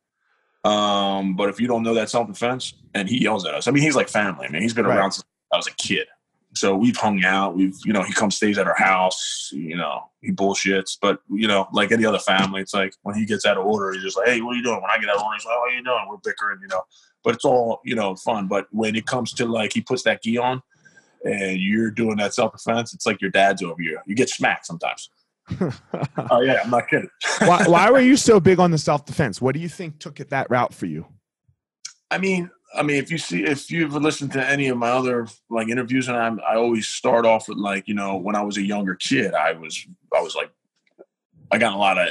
[0.64, 3.68] Um, but if you don't know that self defense, and he yells at us.
[3.68, 4.48] I mean, he's like family.
[4.48, 4.98] I mean, he's been right.
[4.98, 6.08] around since I was a kid.
[6.56, 7.56] So we've hung out.
[7.56, 9.50] We've, you know, he comes stays at our house.
[9.54, 10.98] You know, he bullshits.
[11.00, 13.94] But you know, like any other family, it's like when he gets out of order,
[13.94, 15.46] he's just like, "Hey, what are you doing?" When I get out of order, he's
[15.46, 16.82] like, "Oh, what are you doing?" We're bickering, you know.
[17.24, 18.48] But it's all you know, fun.
[18.48, 20.62] But when it comes to like he puts that gi on,
[21.24, 24.00] and you're doing that self defense, it's like your dad's over you.
[24.06, 25.10] You get smacked sometimes.
[26.32, 27.10] oh yeah, I'm not kidding.
[27.40, 29.42] why, why were you so big on the self defense?
[29.42, 31.06] What do you think took it that route for you?
[32.12, 35.28] I mean, I mean, if you see, if you've listened to any of my other
[35.50, 38.58] like interviews, and I'm, I always start off with like, you know, when I was
[38.58, 40.52] a younger kid, I was, I was like,
[41.52, 42.10] I got a lot of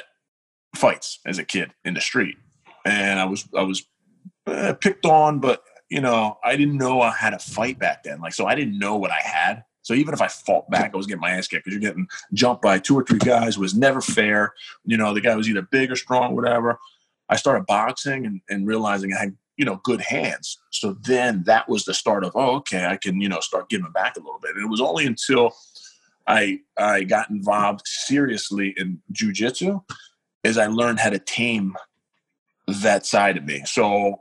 [0.75, 2.37] fights as a kid in the street,
[2.85, 3.87] and I was, I was
[4.47, 8.21] uh, picked on, but you know, I didn't know I had a fight back then.
[8.21, 9.65] Like, so I didn't know what I had.
[9.87, 12.09] So even if I fought back, I was getting my ass kicked because you're getting
[12.33, 13.55] jumped by two or three guys.
[13.55, 14.53] It was never fair.
[14.85, 16.81] You know, the guy was either big or strong, whatever.
[17.29, 21.67] I started boxing and, and realizing I had you know good hands so then that
[21.67, 24.39] was the start of oh okay i can you know start giving back a little
[24.39, 25.57] bit and it was only until
[26.27, 29.81] i i got involved seriously in jiu-jitsu
[30.45, 31.75] as i learned how to tame
[32.69, 34.21] that side of me so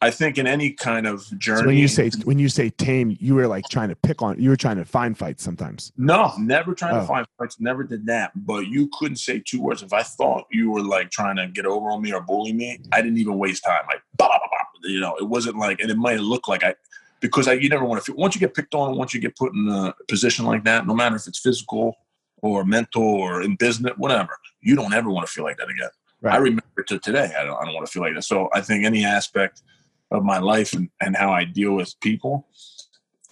[0.00, 1.60] I think in any kind of journey.
[1.60, 4.40] So when you say when you say tame, you were like trying to pick on.
[4.40, 5.92] You were trying to find fights sometimes.
[5.96, 7.00] No, never trying oh.
[7.00, 7.58] to find fights.
[7.58, 8.30] Never did that.
[8.36, 9.82] But you couldn't say two words.
[9.82, 12.78] If I thought you were like trying to get over on me or bully me,
[12.92, 13.82] I didn't even waste time.
[13.88, 16.76] Like, bah, bah, bah, you know, it wasn't like, and it might look like I,
[17.20, 18.12] because I, you never want to.
[18.12, 20.86] Feel, once you get picked on, once you get put in a position like that,
[20.86, 21.96] no matter if it's physical
[22.40, 24.30] or mental or in business, whatever,
[24.60, 25.90] you don't ever want to feel like that again.
[26.20, 26.34] Right.
[26.34, 27.32] I remember to today.
[27.36, 27.60] I don't.
[27.60, 28.22] I don't want to feel like that.
[28.22, 29.62] So I think any aspect
[30.10, 32.46] of my life and, and how I deal with people,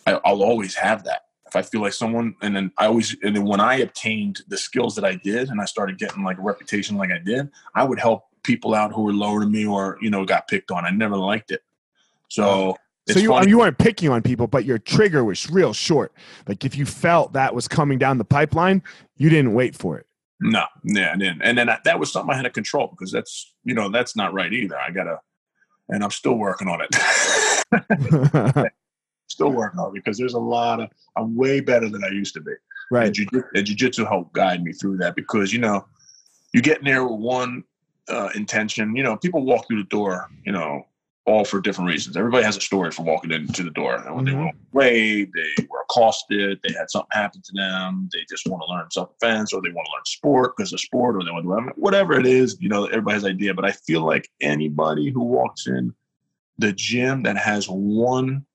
[0.06, 1.22] I, I'll always have that.
[1.46, 4.58] If I feel like someone, and then I always, and then when I obtained the
[4.58, 7.84] skills that I did, and I started getting like a reputation like I did, I
[7.84, 10.84] would help people out who were lower than me or you know got picked on.
[10.84, 11.62] I never liked it.
[12.28, 12.76] So oh.
[13.08, 13.50] so you funny.
[13.50, 16.12] you weren't picking on people, but your trigger was real short.
[16.48, 18.82] Like if you felt that was coming down the pipeline,
[19.16, 20.06] you didn't wait for it.
[20.40, 23.54] No, yeah, and then and then that was something I had to control because that's
[23.64, 24.78] you know that's not right either.
[24.78, 25.20] I gotta
[25.88, 28.72] and I'm still working on it.
[29.28, 32.34] still working on it because there's a lot of I'm way better than I used
[32.34, 32.52] to be.
[32.90, 33.06] Right.
[33.06, 35.86] And, jiu- and jiu-jitsu helped guide me through that because you know
[36.52, 37.64] you get in there with one
[38.08, 38.94] uh, intention.
[38.94, 40.28] You know, people walk through the door.
[40.44, 40.86] You know,
[41.26, 42.16] all for different reasons.
[42.16, 43.96] Everybody has a story for walking into the door.
[43.96, 44.38] And when mm-hmm.
[44.38, 48.62] they were raped, they were accosted, they had something happen to them, they just want
[48.62, 51.44] to learn self-defense, or they want to learn sport because of sport, or they want
[51.44, 52.56] to learn whatever it is.
[52.60, 53.54] You know, everybody has an idea.
[53.54, 55.92] But I feel like anybody who walks in
[56.58, 58.46] the gym that has one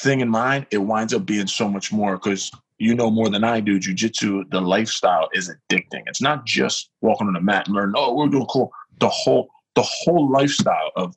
[0.00, 3.44] thing in mind, it winds up being so much more because you know more than
[3.44, 3.78] I do.
[3.78, 6.02] Jiu-jitsu, the lifestyle is addicting.
[6.06, 8.72] It's not just walking on the mat and learning, oh, we're doing cool.
[8.98, 11.14] The whole the whole lifestyle of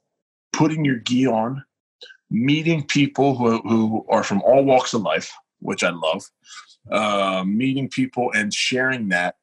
[0.53, 1.63] putting your gi on,
[2.29, 6.23] meeting people who, who are from all walks of life, which I love,
[6.91, 9.35] uh, meeting people and sharing that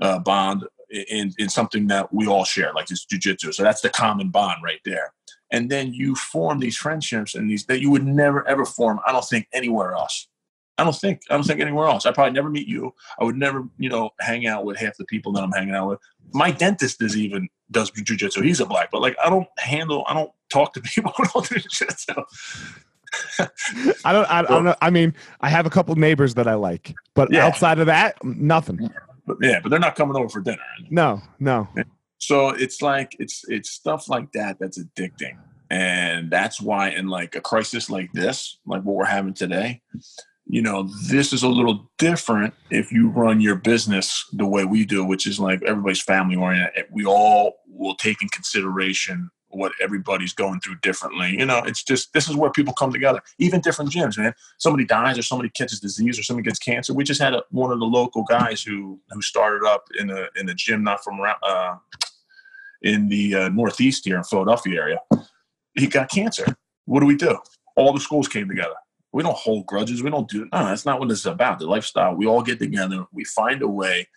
[0.00, 3.52] uh, bond in, in something that we all share, like this jujitsu.
[3.54, 5.12] So that's the common bond right there.
[5.50, 9.12] And then you form these friendships and these that you would never ever form, I
[9.12, 10.28] don't think, anywhere else.
[10.76, 12.04] I don't think I don't think anywhere else.
[12.04, 12.92] I probably never meet you.
[13.18, 15.88] I would never, you know, hang out with half the people that I'm hanging out
[15.88, 16.00] with.
[16.32, 18.44] My dentist is even does jujitsu.
[18.44, 20.04] He's a black, but like I don't handle.
[20.08, 22.24] I don't talk to people who don't do jujitsu.
[24.04, 24.24] I don't.
[24.30, 24.74] I, I, don't know.
[24.82, 27.46] I mean, I have a couple neighbors that I like, but yeah.
[27.46, 28.90] outside of that, nothing.
[29.26, 30.58] But yeah, but they're not coming over for dinner.
[30.90, 31.68] No, no.
[32.18, 35.36] So it's like it's it's stuff like that that's addicting,
[35.70, 39.82] and that's why in like a crisis like this, like what we're having today,
[40.46, 44.84] you know, this is a little different if you run your business the way we
[44.84, 46.84] do, which is like everybody's family oriented.
[46.90, 51.30] We all will take in consideration what everybody's going through differently.
[51.30, 53.22] You know, it's just this is where people come together.
[53.38, 54.34] Even different gyms, man.
[54.58, 56.92] Somebody dies or somebody catches disease or somebody gets cancer.
[56.92, 60.26] We just had a, one of the local guys who who started up in a
[60.36, 61.76] in a gym not from uh,
[62.82, 64.98] in the uh, northeast here in Philadelphia area.
[65.74, 66.44] He got cancer.
[66.84, 67.38] What do we do?
[67.76, 68.74] All the schools came together
[69.14, 70.02] We don't hold grudges.
[70.02, 70.64] We don't do no.
[70.66, 71.60] That's not what this is about.
[71.60, 72.16] The lifestyle.
[72.16, 73.06] We all get together.
[73.12, 74.08] We find a way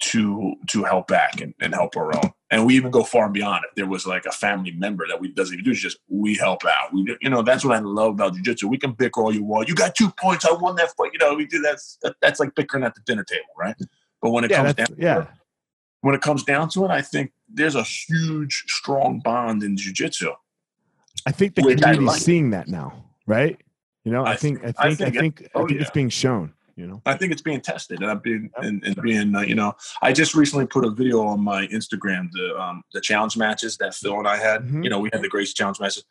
[0.00, 2.32] to to help back and, and help our own.
[2.50, 3.64] And we even go far and beyond.
[3.68, 6.34] If there was like a family member that we doesn't even do, it's just we
[6.34, 6.92] help out.
[6.92, 8.64] We do, you know that's what I love about jujitsu.
[8.64, 9.68] We can bicker all you want.
[9.68, 10.44] You got two points.
[10.44, 11.12] I won that fight.
[11.12, 12.14] You know we do that.
[12.20, 13.76] That's like bickering at the dinner table, right?
[14.20, 15.26] But when it Yeah, comes down, yeah.
[16.00, 20.32] when it comes down to it, I think there's a huge, strong bond in jujitsu.
[21.24, 22.20] I think the community's like.
[22.20, 23.60] seeing that now, right?
[24.04, 25.80] You know, I, I think, I think, I I think think, it- I oh, think
[25.80, 26.52] it's being shown.
[26.76, 29.54] You know, I think it's being tested, and I've been and, and being uh, you
[29.54, 33.76] know I just recently put a video on my Instagram the um, the challenge matches
[33.76, 34.62] that Phil and I had.
[34.62, 34.82] Mhm.
[34.82, 36.04] You know, we had the Gracie challenge matches.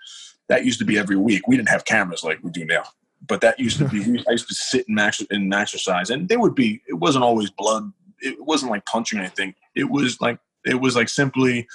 [0.47, 1.49] That used to be every week.
[1.49, 2.83] We didn't have cameras like we do now,
[3.27, 3.99] but that used to be.
[4.09, 6.81] we, I used to sit and max and exercise, and there would be.
[6.87, 7.91] It wasn't always blood.
[8.21, 9.55] It wasn't like punching or anything.
[9.75, 11.67] It was like it was like simply,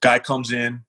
[0.00, 0.84] guy comes in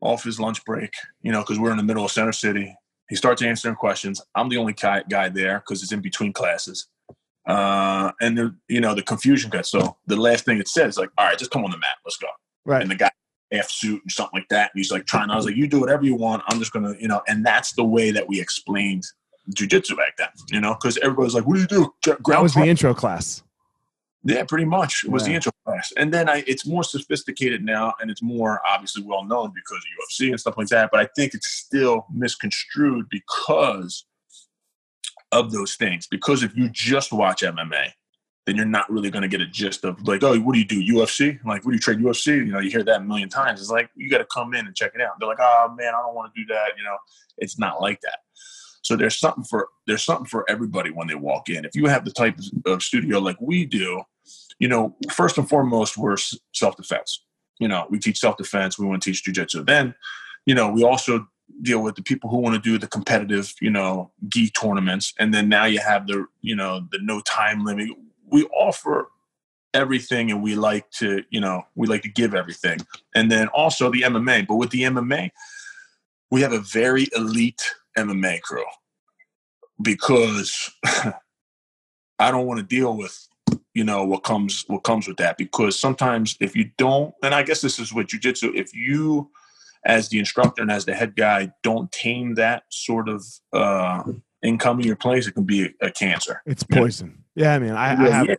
[0.00, 0.92] off his lunch break.
[1.22, 2.76] You know, because we're in the middle of Center City.
[3.08, 4.20] He starts answering questions.
[4.34, 6.88] I'm the only guy, guy there because it's in between classes.
[7.46, 11.10] Uh, and the, you know the confusion gets so the last thing it says like,
[11.16, 12.26] all right, just come on the mat, let's go.
[12.64, 12.82] right?
[12.82, 13.10] And the guy
[13.52, 14.72] half suit and something like that.
[14.74, 15.30] And he's like trying.
[15.30, 16.42] I was like, you do whatever you want.
[16.48, 17.22] I'm just gonna, you know.
[17.28, 19.04] And that's the way that we explained
[19.54, 20.26] jujitsu back then.
[20.50, 21.94] You know, because everybody's like, what do you do?
[22.02, 23.44] Gra- That Ground was the intro class.
[24.26, 25.04] Yeah, pretty much.
[25.04, 25.92] It was the intro class.
[25.96, 30.20] And then I it's more sophisticated now and it's more obviously well known because of
[30.20, 30.90] UFC and stuff like that.
[30.90, 34.04] But I think it's still misconstrued because
[35.30, 36.08] of those things.
[36.08, 37.90] Because if you just watch MMA,
[38.46, 40.64] then you're not really going to get a gist of like, oh, what do you
[40.64, 40.94] do?
[40.94, 41.38] UFC?
[41.44, 42.36] Like, what do you trade UFC?
[42.36, 43.60] You know, you hear that a million times.
[43.60, 45.14] It's like, you got to come in and check it out.
[45.18, 46.70] They're like, oh, man, I don't want to do that.
[46.76, 46.96] You know,
[47.38, 48.18] it's not like that.
[48.82, 51.64] So there's something for there's something for everybody when they walk in.
[51.64, 54.00] If you have the type of studio like we do,
[54.58, 56.16] you know, first and foremost, we're
[56.52, 57.22] self defense.
[57.58, 58.78] You know, we teach self defense.
[58.78, 59.66] We want to teach jujitsu.
[59.66, 59.94] Then,
[60.44, 61.26] you know, we also
[61.62, 65.14] deal with the people who want to do the competitive, you know, gi tournaments.
[65.18, 67.90] And then now you have the, you know, the no time limit.
[68.30, 69.08] We offer
[69.74, 72.78] everything and we like to, you know, we like to give everything.
[73.14, 74.46] And then also the MMA.
[74.46, 75.30] But with the MMA,
[76.30, 78.64] we have a very elite MMA crew
[79.82, 80.72] because
[82.18, 83.28] I don't want to deal with
[83.76, 87.42] you know what comes what comes with that because sometimes if you don't and I
[87.42, 89.30] guess this is what jujitsu if you
[89.84, 94.02] as the instructor and as the head guy don't tame that sort of uh
[94.42, 97.22] income in your place it can be a, a cancer It's poison.
[97.34, 98.26] Yeah, I mean, I, I have.
[98.28, 98.36] yeah.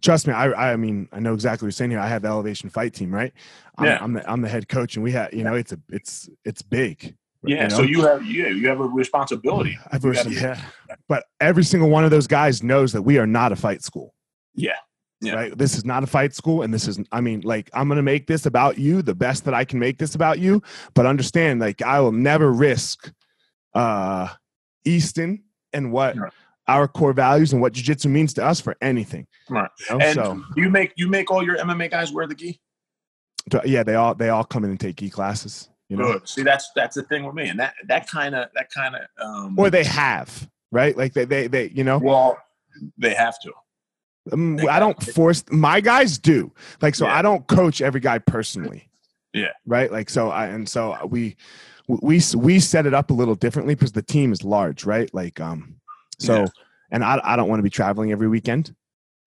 [0.00, 1.98] Trust me, I, I mean, I know exactly what you're saying here.
[2.00, 3.32] I have the Elevation Fight Team, right?
[3.78, 3.98] I'm, Yeah.
[4.00, 6.62] I'm the I'm the head coach, and we have, you know, it's a it's it's
[6.62, 7.16] big.
[7.44, 7.76] yeah you know?
[7.78, 10.60] so you have yeah you have a responsibility I've You gotta- yeah,
[11.08, 14.14] but every single one of those guys knows that we are not a fight school.
[14.54, 14.76] Yeah
[15.20, 15.34] Yeah.
[15.34, 15.56] Right.
[15.56, 16.98] This is not a fight school, and this is.
[17.12, 19.98] I mean, like, I'm gonna make this about you the best that I can make
[19.98, 20.60] this about you.
[20.94, 23.12] But understand, like, I will never risk
[23.74, 24.28] uh
[24.84, 26.32] Easton and what Right.
[26.66, 29.26] our core values and what jujitsu means to us for anything.
[29.48, 29.70] Right.
[29.88, 30.04] You know?
[30.04, 32.60] and so you make you make all your MMA guys wear the gi
[33.64, 35.68] yeah, they all they all come in and take e classes.
[35.88, 38.48] You know, good see that's that's the thing with me and that that kind of
[38.54, 41.98] that kind of um or they have right, like they they they you know.
[41.98, 42.38] well
[42.96, 43.52] they have to
[44.30, 47.16] Um, I don't force my guys do like so Yeah.
[47.18, 48.88] I don't coach every guy personally.
[49.32, 49.48] Yeah.
[49.66, 49.90] Right.
[49.90, 51.36] Like so I and so we
[51.88, 55.12] we we set it up a little differently because the team is large, right?
[55.12, 55.76] Like um
[56.18, 56.46] so Yeah.
[56.92, 58.74] and I I don't want to be traveling every weekend,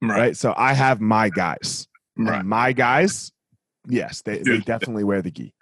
[0.02, 0.38] right right?
[0.38, 1.88] So I have my guys.
[2.18, 3.34] Right my guys,
[3.90, 5.54] yes, they, they definitely wear the gi.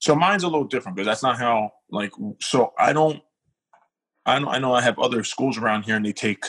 [0.00, 3.22] So mine's a little different because that's not how like so I don't
[4.26, 6.44] I know I know I have other schools around here and they take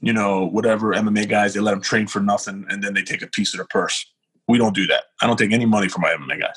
[0.00, 3.22] you know whatever MMA guys they let them train for nothing and then they take
[3.22, 4.04] a piece of their purse.
[4.48, 5.04] We don't do that.
[5.20, 6.56] I don't take any money from my MMA guys.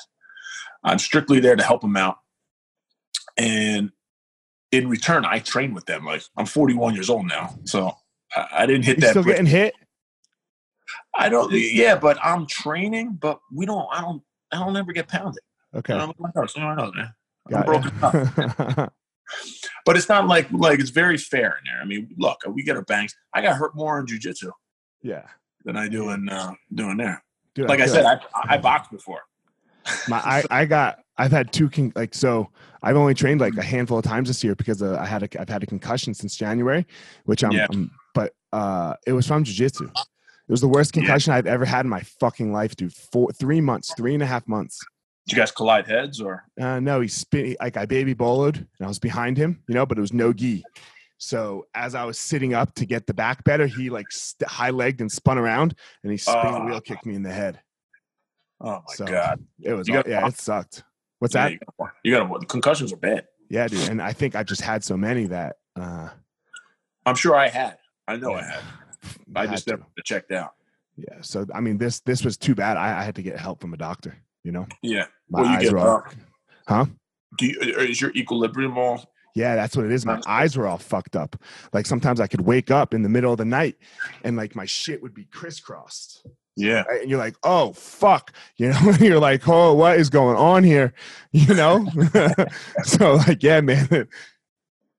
[0.82, 2.16] I'm strictly there to help them out.
[3.36, 3.90] And
[4.72, 6.04] in return, I train with them.
[6.04, 7.92] Like I'm 41 years old now, so
[8.34, 9.10] I, I didn't hit You that.
[9.10, 9.36] still brick.
[9.36, 9.74] getting hit?
[11.16, 11.52] I don't.
[11.52, 13.86] Yeah, but I'm training, but we don't.
[13.92, 14.22] I don't.
[14.52, 15.42] I don't ever get pounded.
[15.74, 15.94] Okay.
[15.94, 17.12] I'm, my nose, my nose, man.
[17.52, 18.92] I'm broken up.
[19.84, 21.80] But it's not like like it's very fair in there.
[21.80, 23.14] I mean, look, we get our bangs.
[23.34, 24.50] I got hurt more in jujitsu
[25.02, 25.22] yeah.
[25.64, 27.22] than I do in uh, doing there.
[27.54, 28.20] Dude, Like I feel said, I
[28.54, 29.20] I boxed before.
[30.08, 32.50] my I, I got I've had two con- like so
[32.82, 35.40] I've only trained like a handful of times this year because uh, I had a
[35.40, 36.86] I've had a concussion since January,
[37.24, 37.66] which I'm, Yeah.
[37.70, 39.84] I'm but uh it was from jujitsu.
[39.90, 41.02] It was the worst Yeah.
[41.02, 42.92] concussion I've ever had in my fucking life, dude.
[42.94, 44.80] Four three months, three and a half months.
[45.26, 46.44] Did you guys collide heads or?
[46.60, 49.86] Uh, no, he spin like I baby boloed and I was behind him, you know,
[49.86, 50.62] but it was no gi.
[51.18, 54.70] So as I was sitting up to get the back better, he like st- high
[54.70, 56.66] legged and spun around and he spin Ah.
[56.66, 57.60] wheel kicked me in the head.
[58.60, 59.44] Oh my So, god!
[59.62, 60.84] It was got- yeah, it sucked.
[61.20, 61.88] What's Yeah, that?
[62.02, 63.26] you got the concussions are bad.
[63.48, 63.88] Yeah, dude.
[63.88, 66.10] And I think I just had so many that uh
[67.06, 67.78] I'm sure I had.
[68.06, 68.50] I know I Yeah.
[68.50, 68.62] had.
[69.36, 69.70] I Had just to.
[69.72, 70.54] never checked out.
[70.96, 71.18] Yeah.
[71.22, 72.76] So I mean, this this was too bad.
[72.76, 74.16] I, I had to get help from a doctor.
[74.44, 75.06] You know, Yeah.
[75.30, 76.10] my Well, you eyes get were all, uh,
[76.68, 76.86] huh?
[77.38, 79.04] do you, is your equilibrium all?
[79.34, 80.06] Yeah, that's what it is.
[80.06, 81.34] My eyes were all fucked up.
[81.72, 83.76] Like sometimes I could wake up in the middle of the night
[84.22, 86.24] and like my shit would be crisscrossed.
[86.56, 86.82] Yeah.
[86.82, 87.00] Right?
[87.00, 88.32] And you're like, oh fuck.
[88.58, 90.92] You know, you're like, oh, what is going on here?
[91.32, 91.84] You know?
[92.84, 94.06] so like, yeah, man.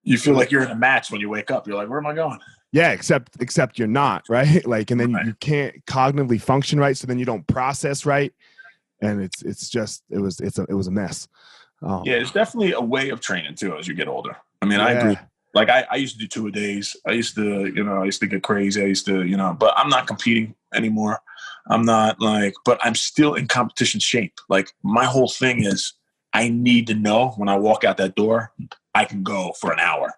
[0.03, 1.65] You feel like you're in a match when you wake up.
[1.67, 2.39] You're like, where am I going?
[2.73, 4.65] Yeah, except except you're not, right?
[4.67, 5.25] Like, and then Right.
[5.25, 8.33] you can't cognitively function right, so then you don't process right.
[9.05, 11.27] And it's it's just it was it's a it was a mess.
[11.81, 14.35] Um, Yeah, it's definitely a way of training too as you get older.
[14.61, 15.17] I mean, I agree.
[15.53, 16.97] Like I, I used to do two a days.
[17.07, 18.81] I used to, you know, I used to get crazy.
[18.81, 21.19] I used to, you know, but I'm not competing anymore.
[21.69, 24.33] I'm not like, but I'm still in competition shape.
[24.49, 25.93] Like my whole thing is
[26.33, 28.51] I need to know when I walk out that door,
[28.93, 30.13] I can go for an hour.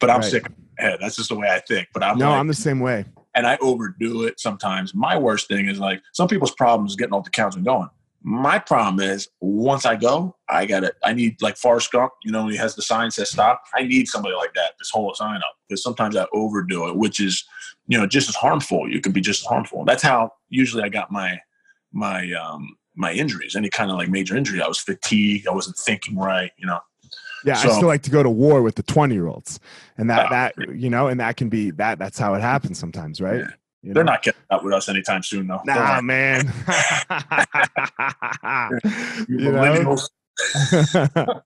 [0.00, 0.30] But I'm Right.
[0.30, 0.46] sick
[0.78, 0.98] head.
[1.00, 1.88] That's just the way I think.
[1.92, 3.04] But I'm No, like, I'm the same way.
[3.34, 4.94] and I overdo it sometimes.
[4.94, 7.90] My worst thing is like some people's problem is getting off the couch and going.
[8.22, 12.30] My problem is once I go, I got to I need like Forrest Gump, you
[12.30, 13.62] know, when he has the sign says stop.
[13.74, 14.72] I need somebody like that.
[14.78, 17.44] This whole sign up because sometimes I overdo it, which is
[17.86, 18.90] you know just as harmful.
[18.90, 19.84] You can be just as harmful.
[19.84, 21.38] That's how usually I got my
[21.92, 23.56] my um my injuries.
[23.56, 25.48] Any kind of like major injury, I was fatigued.
[25.48, 26.50] I wasn't thinking right.
[26.58, 26.80] You know.
[27.44, 29.60] Yeah, I still like to go to war with the 20 year olds.
[29.96, 32.78] And that Ah, that you know, and that can be that that's how it happens
[32.78, 33.40] sometimes, right?
[33.40, 33.50] Yeah.
[33.82, 34.12] You They're know?
[34.12, 35.62] not getting up with us anytime soon, though.
[35.64, 36.52] Nah, man.
[39.28, 39.96] You know?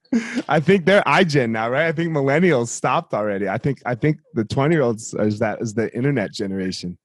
[0.49, 1.87] I think they're iGen now, right?
[1.87, 3.49] I think millennials stopped already.
[3.49, 6.99] I think I think the 20 year olds is that is the internet generation.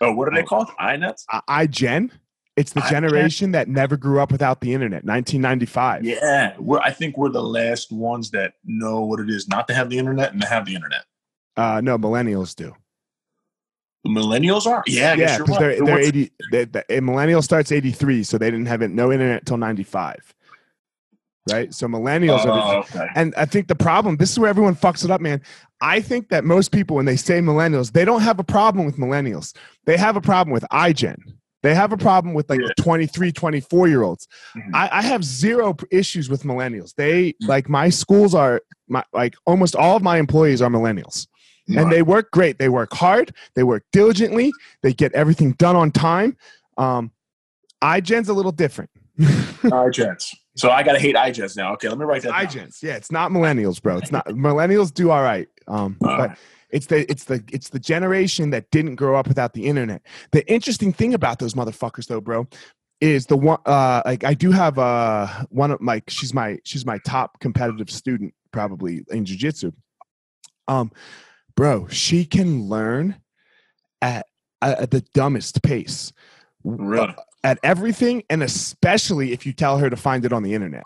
[0.00, 0.46] Oh, what are they Oh.
[0.46, 0.68] called?
[0.80, 1.24] iNets?
[1.30, 2.10] I iGen.
[2.56, 2.90] It's the iGen?
[2.90, 5.04] generation that never grew up without the internet.
[5.04, 6.04] 1995.
[6.04, 9.74] Yeah, we're, I think we're the last ones that know what it is not to
[9.74, 11.04] have the internet and to have the internet.
[11.56, 12.74] Uh, no, millennials do.
[14.08, 14.82] Millennials are.
[14.86, 16.32] Yeah, I yeah, because they're, They're they're 80.
[16.52, 20.34] They, the, millennial starts 83, so they didn't have it, no internet till 95.
[21.50, 21.72] Right?
[21.72, 23.06] So millennials are Oh, okay.
[23.14, 25.40] And I think the problem, this is where everyone fucks it up, man.
[25.80, 28.96] I think that most people, when they say millennials, they don't have a problem with
[28.96, 29.54] millennials.
[29.84, 31.16] They have a problem with iGen.
[31.62, 32.68] They have a problem with like Yeah.
[32.78, 34.28] 23, 24 year olds.
[34.56, 34.74] Mhm.
[34.74, 36.94] I, I have zero issues with millennials.
[36.96, 41.26] They like my schools are my like almost all of my employees are millennials.
[41.68, 42.58] And they work great.
[42.58, 43.34] They work hard.
[43.54, 44.52] They work diligently.
[44.82, 46.36] They get everything done on time.
[46.78, 47.10] Um,
[47.82, 48.90] iGen's a little different.
[49.18, 50.34] iGens.
[50.56, 51.72] So I gotta hate iGens now.
[51.74, 52.30] Okay, let me write that.
[52.32, 52.46] down.
[52.46, 52.82] iGens.
[52.82, 53.98] Yeah, it's not millennials, bro.
[53.98, 55.48] It's not millennials do all right.
[55.66, 56.16] Um, Uh.
[56.16, 56.38] but
[56.70, 60.02] it's the it's the it's the generation that didn't grow up without the internet.
[60.32, 62.46] The interesting thing about those motherfuckers, though, bro,
[63.00, 66.84] is the one uh like I do have uh one of my she's my she's
[66.86, 69.72] my top competitive student probably in jujitsu.
[70.68, 70.90] Um,
[71.56, 73.16] bro, she can learn
[74.00, 74.26] at
[74.62, 76.12] at the dumbest pace.
[76.66, 77.14] Uh, really?
[77.44, 80.84] At everything, and especially if you tell her to find it on the internet.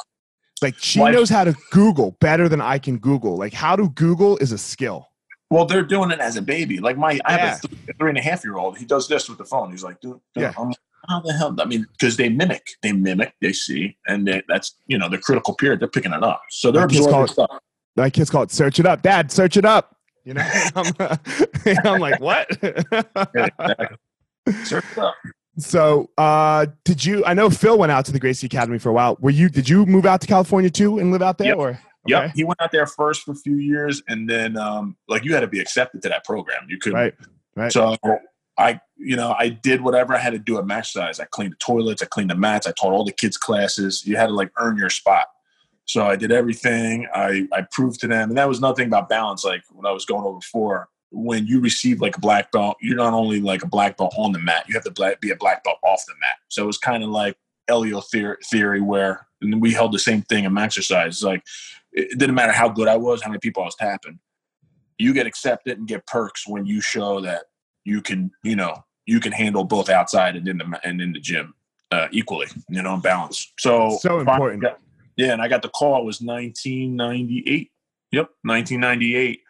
[0.62, 3.36] Like she Why- knows how to Google better than I can Google.
[3.36, 5.06] Like how to Google is a skill.
[5.48, 6.78] Well, they're doing it as a baby.
[6.78, 8.78] Like my, I have a three, a three and a half year old.
[8.78, 9.72] He does this with the phone.
[9.72, 10.52] He's like, dude, dude, Yeah.
[10.56, 10.72] I'm
[11.08, 11.56] how the hell?
[11.58, 15.18] I mean, because they mimic, they mimic, they see, and they, that's you know the
[15.18, 15.80] critical period.
[15.80, 17.50] They're picking it up, so they're My absorbing stuff.
[17.96, 19.02] My kids call it search it up.
[19.02, 19.96] Dad, search it up.
[20.24, 20.42] You know,
[20.76, 20.94] I'm,
[21.84, 22.48] I'm like, what?
[22.62, 23.96] Yeah, exactly.
[24.64, 25.14] Search it up.
[25.58, 27.24] so, uh, did you?
[27.24, 29.16] I know Phil went out to the Gracie Academy for a while.
[29.20, 29.48] Were you?
[29.48, 31.48] Did you move out to California too and live out there?
[31.48, 31.58] Yep.
[31.58, 35.24] Or Yep, he went out there first for a few years, and then um, like
[35.24, 36.66] you had to be accepted to that program.
[36.68, 36.98] You couldn't.
[36.98, 37.14] right,
[37.56, 37.72] right.
[37.72, 37.96] So
[38.56, 41.20] I, you know, I did whatever I had to do at Maxercise.
[41.20, 44.06] I cleaned the toilets, I cleaned the mats, I taught all the kids classes.
[44.06, 45.26] You had to like earn your spot.
[45.90, 47.06] So I did everything.
[47.14, 49.44] I I proved to them, and that was nothing about balance.
[49.44, 52.96] Like when I was going over before, when you receive like a black belt, you're
[52.96, 55.36] not only like a black belt on the mat, you have to black, be a
[55.36, 56.36] black belt off the mat.
[56.48, 57.36] So it was kind of like
[57.68, 61.22] Helio theory, theory where and we held the same thing in exercise.
[61.22, 61.42] Like
[61.92, 64.18] it didn't matter how good I was, how many people I was tapping.
[64.98, 67.44] You get accepted and get perks when you show that
[67.84, 71.20] you can, you know, you can handle both outside and in the and in the
[71.20, 71.54] gym
[71.90, 73.52] uh, equally, you know, in balance.
[73.58, 74.62] So So important.
[74.62, 74.74] Yeah,
[75.16, 76.00] yeah, and I got the call.
[76.00, 77.70] It was 1998.
[78.12, 79.40] Yep, 1998.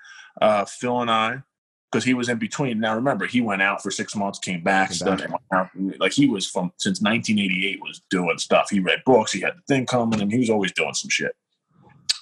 [0.40, 1.42] Uh, Phil and I,
[1.90, 2.80] because he was in between.
[2.80, 5.16] Now remember, he went out for six months, came back, Came
[5.50, 5.70] back.
[5.98, 8.68] Like he was from since 1988 was doing stuff.
[8.70, 9.32] He read books.
[9.32, 11.34] He had the thing coming, and he was always doing some shit.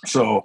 [0.06, 0.44] So,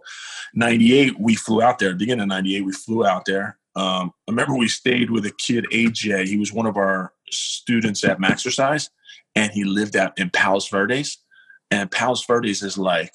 [0.56, 1.94] 98, we flew out there.
[1.94, 3.60] Beginning of 98, we flew out there.
[3.76, 6.26] Um, I remember we stayed with a kid, AJ.
[6.28, 8.90] He was one of our students at Maxercise,
[9.36, 11.23] and he lived out in Palos Verdes.
[11.72, 13.14] And Palos Verdes is like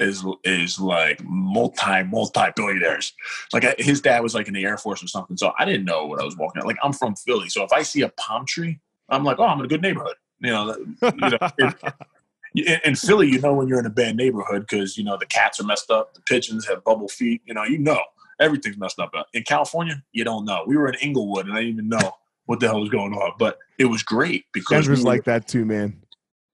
[0.00, 3.12] is is like multi multi billionaires.
[3.52, 5.36] Like I- his dad was like in the Air Force or something.
[5.36, 6.66] So I didn't know what I was walking at.
[6.66, 9.58] Like I'm from Philly, so if I see a palm tree, I'm like, oh, I'm
[9.58, 10.14] in a good neighborhood.
[10.40, 10.66] You know,
[11.00, 11.14] that-
[11.60, 11.72] you know,
[12.54, 15.26] in, in Philly, you know when you're in a bad neighborhood because you know the
[15.26, 17.42] cats are messed up, the pigeons have bubble feet.
[17.44, 18.00] You know, you know
[18.40, 19.12] everything's messed up.
[19.34, 20.62] In California, you don't know.
[20.66, 22.12] We were in Inglewood, and I didn't even know
[22.46, 25.24] what the hell was going on, but it was great because Denver's we were- like
[25.24, 26.00] that too, man.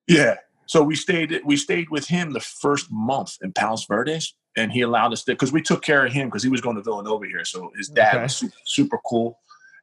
[0.08, 0.36] yeah.
[0.66, 4.80] So we stayed we stayed with him the first month in Palos Verdes, and he
[4.82, 7.26] allowed us to because we took care of him because he was going to Villanova
[7.26, 7.44] here.
[7.44, 8.22] So his dad Okay.
[8.24, 9.38] was super, super cool.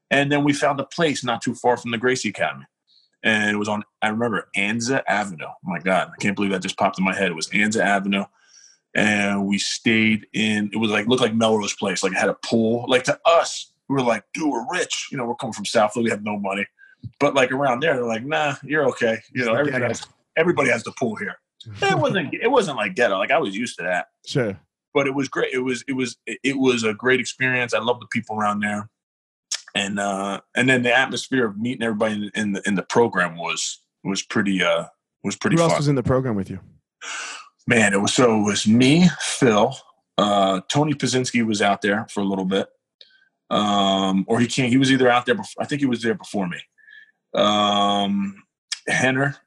[0.09, 2.65] And then we found a place not too far from the Gracie Academy,
[3.23, 5.45] and it was on I remember Anza Avenue.
[5.47, 7.29] Oh my God, I can't believe that just popped in my head.
[7.31, 8.25] It was Anza Avenue,
[8.95, 10.69] and we stayed in.
[10.73, 12.03] It was like looked like Melrose Place.
[12.03, 12.85] Like it had a pool.
[12.87, 15.07] Like to us, we were like, dude, we're rich.
[15.11, 16.65] You know, we're coming from South Philly, we have no money.
[17.19, 19.19] But like around there, they're like, nah, you're okay.
[19.33, 20.07] You know, It's the
[20.37, 21.35] everybody has, the pool here.
[21.81, 23.17] It wasn't it wasn't like ghetto.
[23.17, 24.07] Like I was used to that.
[24.25, 24.59] Sure.
[24.93, 25.53] But it was great.
[25.53, 27.73] It was it was it was a great experience.
[27.73, 28.89] I love the people around there.
[29.75, 33.37] And uh and then the atmosphere of meeting everybody in, in the in the program
[33.37, 34.85] was was pretty uh
[35.23, 35.79] was pretty Who else fun.
[35.79, 36.59] was in the program with you?
[37.67, 39.75] Man, it was so it was me, Phil,
[40.17, 42.67] uh, Tony Pazinski was out there for a little bit,
[43.49, 44.69] um, or he can't.
[44.69, 45.35] He was either out there.
[45.35, 46.57] Before, I think he was there before me.
[47.33, 48.43] Um,
[48.89, 49.37] Rener,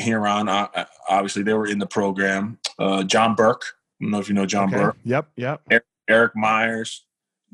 [0.00, 2.58] Ryron, uh, uh, obviously they were in the program.
[2.78, 3.64] Uh, John Burke,
[4.00, 4.76] I don't know if you know John Okay.
[4.82, 4.96] Burke.
[5.04, 5.28] Yep.
[5.36, 5.62] Yep.
[6.08, 7.04] Eric Myers,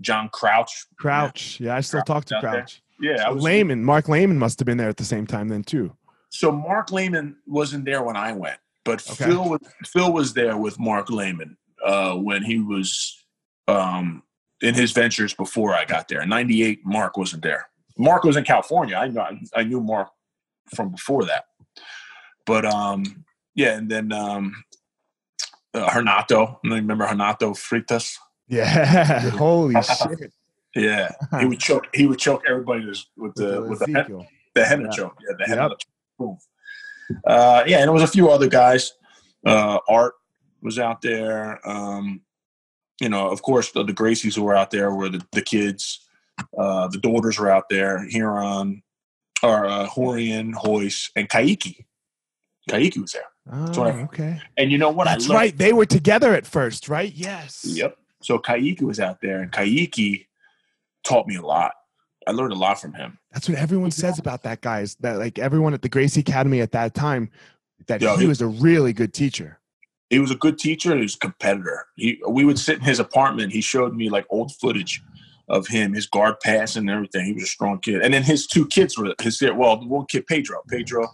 [0.01, 0.87] John Crouch.
[0.99, 1.61] Crouch.
[1.61, 2.51] Yeah, I still talk to out there.
[2.53, 2.83] Crouch.
[3.01, 3.85] Yeah, I was, Lehman.
[3.85, 5.95] Mark Lehman must have been there at the same time then too.
[6.31, 9.25] so Mark Lehman wasn't there when I went, but Okay.
[9.27, 13.23] Phil was Phil was there with Mark Lehman uh, when he was
[13.69, 14.23] um,
[14.63, 16.23] in his ventures before I got there.
[16.23, 17.69] In '98, Mark wasn't there.
[17.99, 18.97] Mark was in California.
[18.97, 20.09] I know I knew Mark
[20.75, 21.45] from before that,
[22.47, 23.25] but um,
[23.55, 24.55] yeah, and then um,
[25.75, 26.59] uh, Renato.
[26.65, 28.15] Remember Renato Freitas.
[28.49, 29.21] Yeah.
[29.31, 30.33] Holy shit.
[30.75, 31.87] Yeah, he would choke.
[31.95, 32.85] He would choke everybody
[33.17, 34.27] with the with the, Ezekiel.
[34.55, 34.91] the henna Yeah.
[34.91, 35.17] choke.
[35.27, 35.69] Yeah, the Yep.
[35.71, 35.79] choke.
[36.19, 36.39] Boom.
[37.27, 38.93] Uh, yeah, and there was a few other guys.
[39.47, 40.15] Uh, Art
[40.63, 41.61] was out there.
[41.69, 42.21] Um,
[43.01, 46.01] you know, of course, the, the Gracies who were out there were the, the kids.
[46.59, 47.99] Uh, the daughters were out there.
[48.13, 48.83] Ryron,
[49.43, 51.85] or uh, Rorion, Royce, and Kaiki.
[52.69, 53.23] Kaiki was there.
[53.53, 53.95] Oh, right.
[54.05, 54.41] okay.
[54.57, 55.05] And you know what?
[55.05, 55.57] That's I right.
[55.57, 57.13] They were together at first, right?
[57.15, 57.65] Yes.
[57.65, 57.97] Yep.
[58.23, 60.27] So Kaiki was out there, and Kaiki
[61.05, 61.73] taught me a lot.
[62.27, 63.19] I learned a lot from him.
[63.33, 64.81] That's what everyone says about that guy.
[64.81, 67.31] Is that like everyone at the Gracie Academy at that time
[67.87, 69.61] that Yo, he he- was a really good teacher.
[70.11, 71.87] he was a good teacher and he was a competitor.
[71.95, 73.53] He we would sit in his apartment.
[73.53, 75.03] He showed me like old footage
[75.49, 77.27] of him, his guard pass and everything.
[77.27, 78.03] He was a strong kid.
[78.03, 80.63] And then his two kids were his well, one kid Pedro.
[80.69, 81.07] Pedro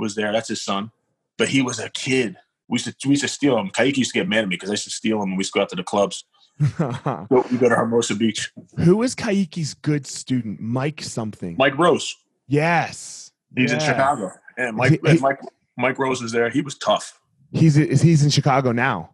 [0.00, 0.32] was there.
[0.32, 0.90] That's his son.
[1.38, 2.36] But he was a kid.
[2.68, 3.70] We used to we used to steal him.
[3.70, 5.40] Kaiki used to get mad at me because I used to steal him and we
[5.42, 6.24] used to go out to the clubs.
[6.78, 8.52] So we go to Hermosa Beach.
[8.80, 10.60] Who was Kaiki's good student?
[10.60, 11.56] Mike something.
[11.58, 12.14] Mike Rose.
[12.48, 13.32] Yes.
[13.56, 14.30] He's in Chicago.
[14.58, 15.40] And Mike He- he- Mike
[15.78, 16.50] Mike Rose was there.
[16.50, 17.18] He was tough.
[17.52, 19.10] He's is he's in Chicago now.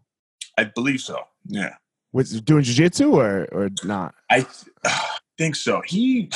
[0.58, 1.20] I believe so.
[1.46, 1.74] Yeah.
[2.12, 4.14] Was doing jiu-jitsu or or not?
[4.30, 4.64] I th-
[5.38, 5.82] think so.
[5.86, 6.30] He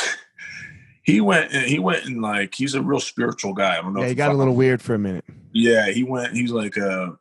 [1.11, 3.79] he went he went and like he's a real spiritual guy.
[3.79, 4.03] I don't know.
[4.03, 4.59] Yeah, he got a little him.
[4.59, 5.25] weird for a minute.
[5.53, 6.35] Yeah, he went.
[6.35, 7.13] He's like uh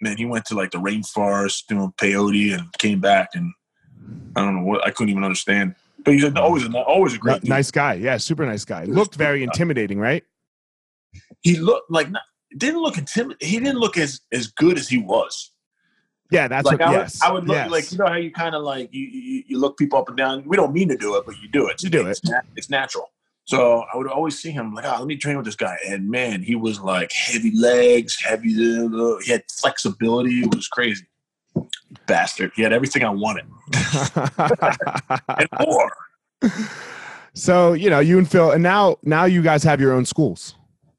[0.00, 0.16] man.
[0.16, 3.52] He went to like the rainforest doing peyote and came back and
[4.36, 5.74] I don't know what I couldn't even understand.
[6.04, 7.34] But he's always a, always a great.
[7.34, 7.48] Ni- dude.
[7.48, 7.94] Nice guy.
[7.94, 8.84] Yeah, super nice guy.
[8.84, 10.22] Looked very intimidating, right?
[11.42, 12.22] He looked like not,
[12.56, 13.48] didn't look intimidating.
[13.48, 15.50] He didn't look as as good as he was.
[16.30, 16.88] Yeah, that's like what.
[16.88, 17.70] I would, yes, I would look yes.
[17.70, 20.16] like you know how you kind of like you, you you look people up and
[20.16, 20.42] down.
[20.46, 21.82] We don't mean to do it, but you do it.
[21.82, 23.10] You do it's, na- it's natural.
[23.44, 25.76] So I would always see him like, oh, let me train with this guy.
[25.86, 28.52] And man, he was like heavy legs, heavy.
[28.56, 30.40] uh, He had flexibility.
[30.40, 31.06] It was crazy.
[32.06, 32.50] Bastard.
[32.56, 33.44] He had everything I wanted
[35.38, 35.90] and more.
[37.34, 40.54] so you know you and phil and now now you guys have your own schools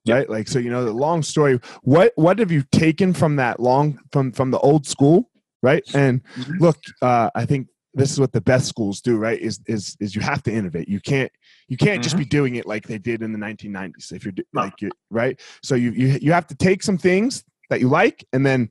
[0.08, 0.30] right?
[0.30, 4.00] Like so you know the long story what what have you taken from that long
[4.12, 5.30] from from the old school
[5.64, 5.84] right?
[5.96, 6.60] And Mhm.
[6.60, 10.16] look uh i think this is what the best schools do right is is is
[10.16, 10.88] you have to innovate.
[10.88, 11.32] You can't
[11.68, 14.62] you can't just be doing it like they did in the 1990s if you're No.
[14.62, 15.40] like you right?
[15.64, 18.70] So you you you have to take some things that you like and then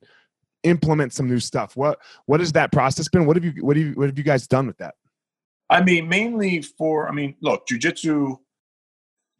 [0.63, 1.75] implement some new stuff.
[1.75, 3.25] What what has that process been?
[3.25, 4.95] What have you what have you what have you guys done with that?
[5.69, 8.37] I mean, mainly for, I mean, look, jujitsu,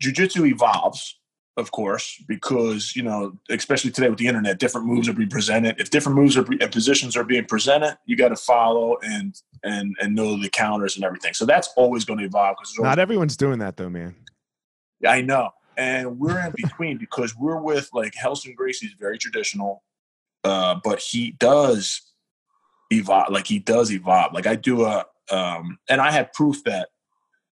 [0.04, 1.18] jujitsu evolves,
[1.58, 5.80] of course, because, you know, especially today with the internet, different moves are being presented.
[5.80, 9.95] If different moves are and positions are being presented, you got to follow and, and,
[9.99, 11.34] and know the counters and everything.
[11.34, 12.55] So that's always going to evolve.
[12.60, 14.16] Because not everyone's doing that though man
[15.05, 15.49] I know.
[15.78, 19.84] And we're in between because we're with like Relson Gracie's very traditional.
[20.43, 22.01] uh, but he does
[22.91, 23.32] evolve.
[23.32, 24.34] Like he does evolve.
[24.34, 26.89] Like I do a, um, and I have proof that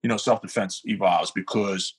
[0.03, 1.95] you know self defense evolves because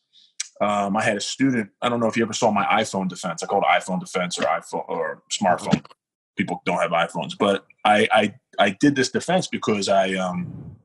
[0.60, 1.70] um, I had a student.
[1.80, 3.42] I don't know if you ever saw my iPhone defense.
[3.42, 5.84] I called it iPhone defense or iPhone or smartphone.
[6.36, 10.76] People don't have iPhones, but I I, I did this defense because I um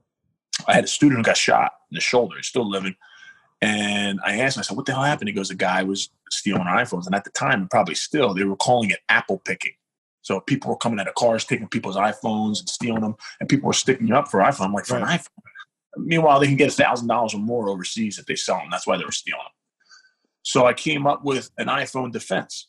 [0.68, 2.38] I had a student who got shot in the shoulder.
[2.38, 2.96] He's still living.
[3.62, 5.30] And I asked him, I said, what the hell happened?
[5.30, 7.06] He goes, the guy was stealing iPhones.
[7.06, 9.74] And at the time, and probably still, they were calling it apple picking.
[10.22, 13.68] So people were coming out of cars, taking people's iPhones and stealing them, and people
[13.68, 14.66] were sticking you up for iPhone.
[14.66, 15.14] I'm like, for right.
[15.14, 15.28] an iPhone.
[15.98, 18.70] Meanwhile, they can get a thousand dollars or more overseas if they sell them.
[18.72, 19.52] That's why they were stealing them.
[20.46, 22.68] So I came up with an iPhone defense.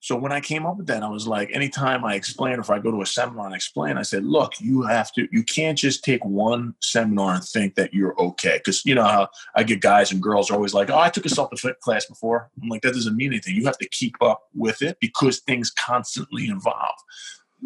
[0.00, 2.78] So when I came up with that, I was like, anytime I explain, if I
[2.78, 6.04] go to a seminar and explain, I said, look, you have to, you can't just
[6.04, 8.56] take one seminar and think that you're okay.
[8.56, 11.26] Because you know how I get guys and girls are always like, oh, I took
[11.26, 12.50] a self defense class before.
[12.62, 13.56] I'm like, that doesn't mean anything.
[13.56, 16.96] You have to keep up with it because things constantly evolve.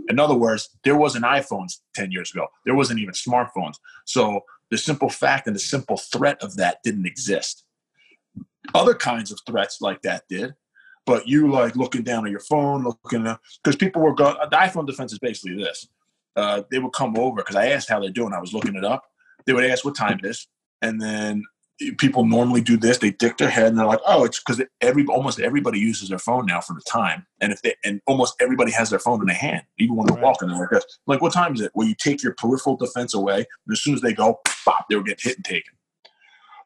[0.08, 2.48] In other words, there wasn't iPhones 10 years ago.
[2.64, 3.76] There wasn't even smartphones.
[4.06, 4.40] So
[4.70, 7.62] the simple fact and the simple threat of that didn't exist.
[8.74, 10.54] Other kinds of threats like that did
[11.06, 13.22] but you like looking down at your phone, looking
[13.62, 14.36] because people were going.
[14.50, 15.88] The iPhone defense is basically this:
[16.34, 18.34] uh, they would come over because I asked how they're doing.
[18.34, 19.04] I was looking it up.
[19.46, 20.48] They would ask what time it is,
[20.82, 21.44] and then
[21.98, 22.98] people normally do this.
[22.98, 26.18] They dick their head and they're like, "Oh, it's because every almost everybody uses their
[26.18, 29.26] phone now for the time." And if they and almost everybody has their phone in
[29.26, 30.24] their hand, even when they're right.
[30.24, 30.48] walking.
[30.48, 30.98] They're like, this.
[31.06, 31.70] like, what time is it?
[31.74, 34.96] Well, you take your peripheral defense away, and as soon as they go, pop, they
[34.96, 35.72] will get hit and taken.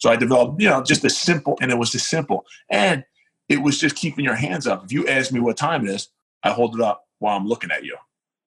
[0.01, 2.45] So I developed, you know, just a simple, and it was just simple.
[2.71, 3.05] And
[3.49, 4.85] it was just keeping your hands up.
[4.85, 6.09] If you ask me what time it is,
[6.43, 7.97] I hold it up while I'm looking at you.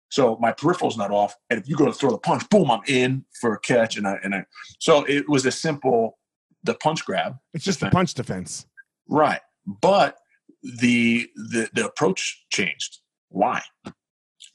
[0.08, 1.36] So my peripheral's not off.
[1.50, 3.96] And if you go to throw the punch, boom, I'm in for a catch.
[3.96, 4.44] And I and I
[4.78, 6.18] so it was a simple
[6.64, 7.36] the punch grab.
[7.54, 8.66] It's just the punch defense.
[9.08, 9.40] Right.
[9.66, 10.16] But
[10.62, 12.98] the the the approach changed.
[13.28, 13.62] Why?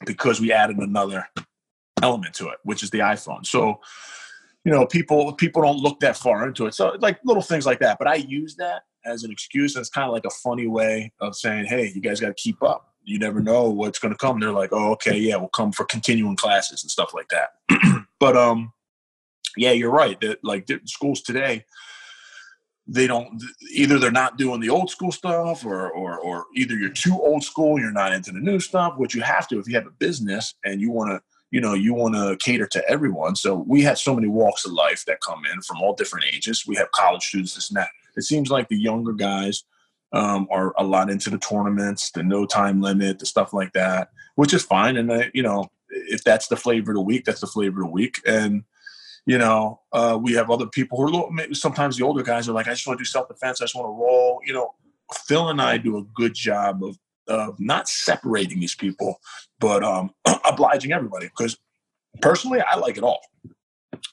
[0.05, 1.27] Because we added another
[2.01, 3.45] element to it, which is the iPhone.
[3.45, 3.81] So
[4.63, 6.75] you know, people people don't look that far into it.
[6.75, 7.97] So like little things like that.
[7.97, 9.75] But I use that as an excuse.
[9.75, 12.33] And it's kind of like a funny way of saying, hey, you guys got to
[12.41, 12.93] keep up.
[13.03, 14.39] You never know what's going to come.
[14.39, 18.05] They're like, oh, okay, yeah, we'll come for continuing classes and stuff like that.
[18.19, 18.73] but um,
[19.57, 20.19] yeah, you're right.
[20.21, 21.65] That like schools today,
[22.87, 23.41] they don't
[23.71, 27.43] either they're not doing the old school stuff or, or or either you're too old
[27.43, 29.91] school you're not into the new stuff which you have to if you have a
[29.91, 31.21] business and you want to
[31.51, 34.71] you know you want to cater to everyone so we had so many walks of
[34.71, 37.89] life that come in from all different ages we have college students this and that
[38.17, 39.63] it seems like the younger guys
[40.13, 44.09] um, are a lot into the tournaments, the no time limit, the stuff like that,
[44.35, 44.97] which is fine.
[44.97, 47.87] And I, you know, if that's the flavor of the week, that's the flavor of
[47.87, 48.21] the week.
[48.25, 48.63] And
[49.27, 52.53] you know, uh, we have other people who are little, sometimes the older guys are
[52.53, 53.61] like, I just want to do self defense.
[53.61, 54.41] I just want to roll.
[54.43, 54.73] You know,
[55.27, 56.97] Phil and I do a good job of
[57.27, 59.19] of not separating these people,
[59.59, 60.11] but um,
[60.45, 61.27] obliging everybody.
[61.27, 61.57] Because
[62.21, 63.21] personally, I like it all.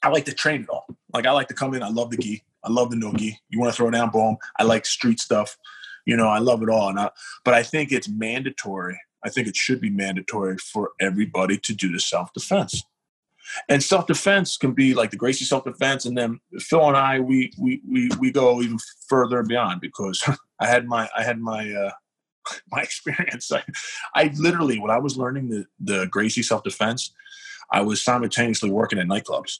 [0.03, 0.85] I like to train it all.
[1.13, 1.83] Like I like to come in.
[1.83, 2.43] I love the gi.
[2.63, 3.39] I love the no-gi.
[3.49, 4.37] You want to throw down, boom.
[4.59, 5.57] I like street stuff.
[6.05, 6.89] You know, I love it all.
[6.89, 7.09] And I,
[7.45, 8.99] but I think it's mandatory.
[9.23, 12.83] I think it should be mandatory for everybody to do the self defense.
[13.67, 17.19] And self defense can be like the Gracie self defense, and then Phil and I
[17.19, 20.23] we we we we go even further beyond because
[20.59, 21.91] I had my I had my uh,
[22.71, 23.51] my experience.
[23.51, 23.63] I,
[24.15, 27.11] I literally when I was learning the the Gracie self defense,
[27.71, 29.59] I was simultaneously working at nightclubs.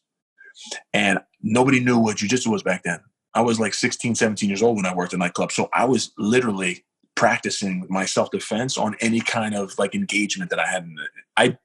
[0.94, 3.00] And nobody knew what jujitsu was back then.
[3.34, 5.54] I was like 16, 17 years old when I worked at nightclubs.
[5.54, 6.84] So I was literally
[7.16, 10.90] practicing my self defense on any kind of like engagement that I had.
[11.38, 11.58] I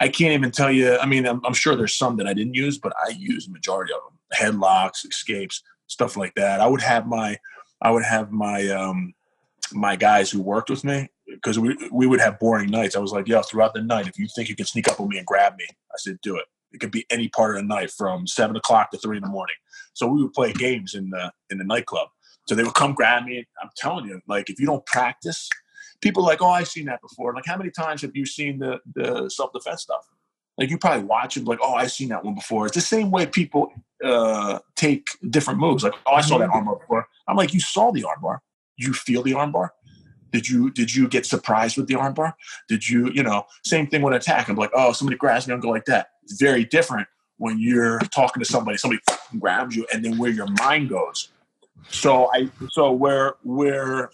[0.00, 0.98] I can't even tell you.
[0.98, 3.92] I mean, I'm, I'm, sure there's some that I didn't use, but I used majority
[3.92, 4.18] of them.
[4.34, 6.60] Headlocks, escapes, stuff like that.
[6.60, 7.38] I would have my
[7.80, 9.14] I would have my um
[9.74, 12.96] my guys who worked with me because we we would have boring nights.
[12.96, 15.08] I was like, yo, throughout the night, if you think you can sneak up on
[15.08, 16.44] me and grab me, I said, do it.
[16.72, 19.28] It could be any part of the night from seven o'clock to three in the
[19.28, 19.56] morning.
[19.94, 22.08] So we would play games in the in the nightclub.
[22.48, 23.46] So they would come grab me.
[23.62, 25.48] I'm telling you, like if you don't practice,
[26.00, 27.34] people are like, oh, I've seen that before.
[27.34, 30.06] Like how many times have you seen the the self defense stuff?
[30.58, 32.66] Like you probably watch it, like, oh, I've seen that one before.
[32.66, 33.72] It's the same way people
[34.04, 35.82] uh, take different moves.
[35.82, 36.68] Like, oh, I saw that mm-hmm.
[36.68, 37.06] armbar before.
[37.26, 38.38] I'm like, you saw the armbar.
[38.76, 39.70] You feel the armbar.
[40.32, 42.34] Did you did you get surprised with the armbar?
[42.68, 44.48] Did you you know same thing with attack?
[44.48, 46.08] I'm like, oh, somebody grabs me, I'm go like that.
[46.24, 47.06] It's very different
[47.36, 48.78] when you're talking to somebody.
[48.78, 49.02] Somebody
[49.38, 51.28] grabs you, and then where your mind goes.
[51.90, 54.10] So I so where where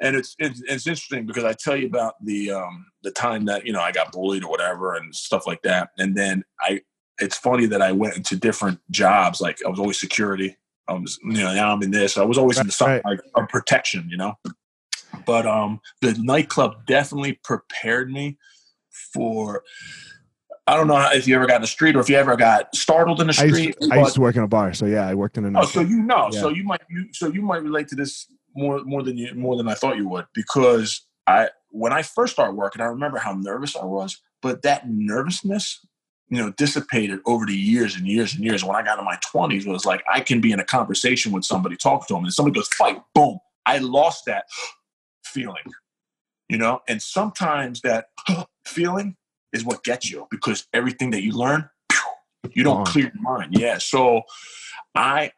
[0.00, 3.66] and it's, it's it's interesting because I tell you about the um the time that
[3.66, 6.82] you know I got bullied or whatever and stuff like that, and then I
[7.18, 9.40] it's funny that I went into different jobs.
[9.40, 10.56] Like I was always security.
[10.88, 12.16] I was you know now I'm in this.
[12.16, 13.04] I was always right, in the right.
[13.04, 14.34] like of protection, you know.
[15.24, 18.38] But um, the nightclub definitely prepared me
[19.12, 19.62] for.
[20.68, 22.74] I don't know if you ever got in the street or if you ever got
[22.74, 23.76] startled in the I used, street.
[23.92, 25.60] I used to work in a bar, so yeah, I worked in a.
[25.60, 26.40] Oh, so you know, Yeah.
[26.40, 28.26] so you might, you, so you might relate to this
[28.56, 32.32] more, more than you, more than I thought you would, because I, when I first
[32.32, 35.85] started working, I remember how nervous I was, but that nervousness,
[36.28, 38.64] you know, dissipated over the years and years and years.
[38.64, 41.44] When I got in my twenties, was like I can be in a conversation with
[41.44, 43.38] somebody, talk to them, and somebody goes, "Fight!" Boom!
[43.64, 44.46] I lost that
[45.24, 45.72] feeling,
[46.48, 46.80] you know.
[46.88, 48.06] And sometimes that
[48.66, 49.16] feeling
[49.52, 51.68] is what gets you because everything that you learn,
[52.52, 53.56] you don't clear your mind.
[53.56, 53.78] Yeah.
[53.78, 54.22] So
[54.94, 55.30] I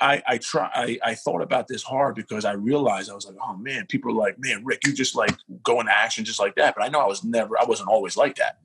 [0.00, 3.36] I I try I, I thought about this hard because I realized I was like,
[3.42, 6.54] oh man, people are like, man, Rick, you just like go into action just like
[6.56, 6.74] that.
[6.74, 8.58] But I know I was never I wasn't always like that.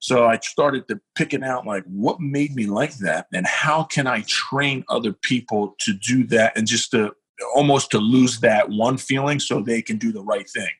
[0.00, 4.06] So I started to picking out like what made me like that and how can
[4.06, 7.14] I train other people to do that and just to
[7.54, 10.70] almost to lose that one feeling so they can do the right thing.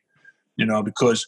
[0.55, 1.27] You know, because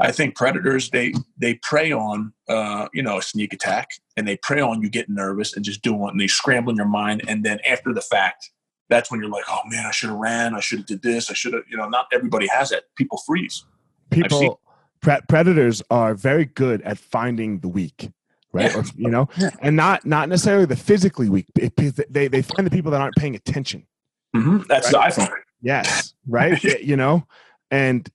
[0.00, 4.36] I think predators they they prey on uh, you know a sneak attack and they
[4.36, 7.44] prey on you getting nervous and just doing and they scramble in your mind and
[7.44, 8.50] then after the fact
[8.88, 10.54] that's when you're like oh man I should have ran.
[10.54, 11.30] I should have did this.
[11.30, 12.84] I should have you know not everybody has that.
[12.94, 13.64] People freeze.
[14.10, 14.60] People
[15.00, 18.10] pre- predators are very good at finding the weak
[18.52, 18.78] right Yeah.
[18.78, 19.50] or, you know Yeah.
[19.60, 23.34] and not not necessarily the physically weak they they find the people that aren't paying
[23.34, 23.86] attention
[24.34, 24.58] mm-hmm.
[24.68, 25.30] that's the iPhone
[25.60, 27.26] yes right you know
[27.70, 28.08] and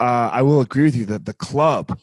[0.00, 1.98] uh, i will agree with you that the club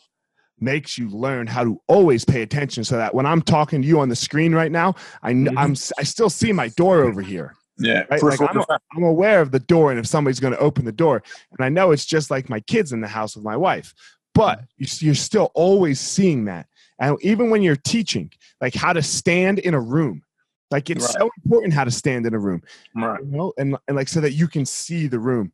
[0.59, 3.99] makes you learn how to always pay attention so that when i'm talking to you
[3.99, 5.53] on the screen right now i Mhm.
[5.57, 8.63] i'm i still see my door over here yeah Right, like, I'm.
[8.95, 11.23] I'm aware of the door and if somebody's going to open the door.
[11.57, 13.95] And I know it's just like my kids in the house with my wife.
[14.33, 16.67] But you're still always seeing that.
[16.99, 18.31] And even when you're teaching,
[18.61, 20.23] like how to stand in a room,
[20.71, 21.17] like it's Right.
[21.21, 22.61] so important how to stand in a room,
[22.95, 25.51] right you know, and, and like so that you can see the room.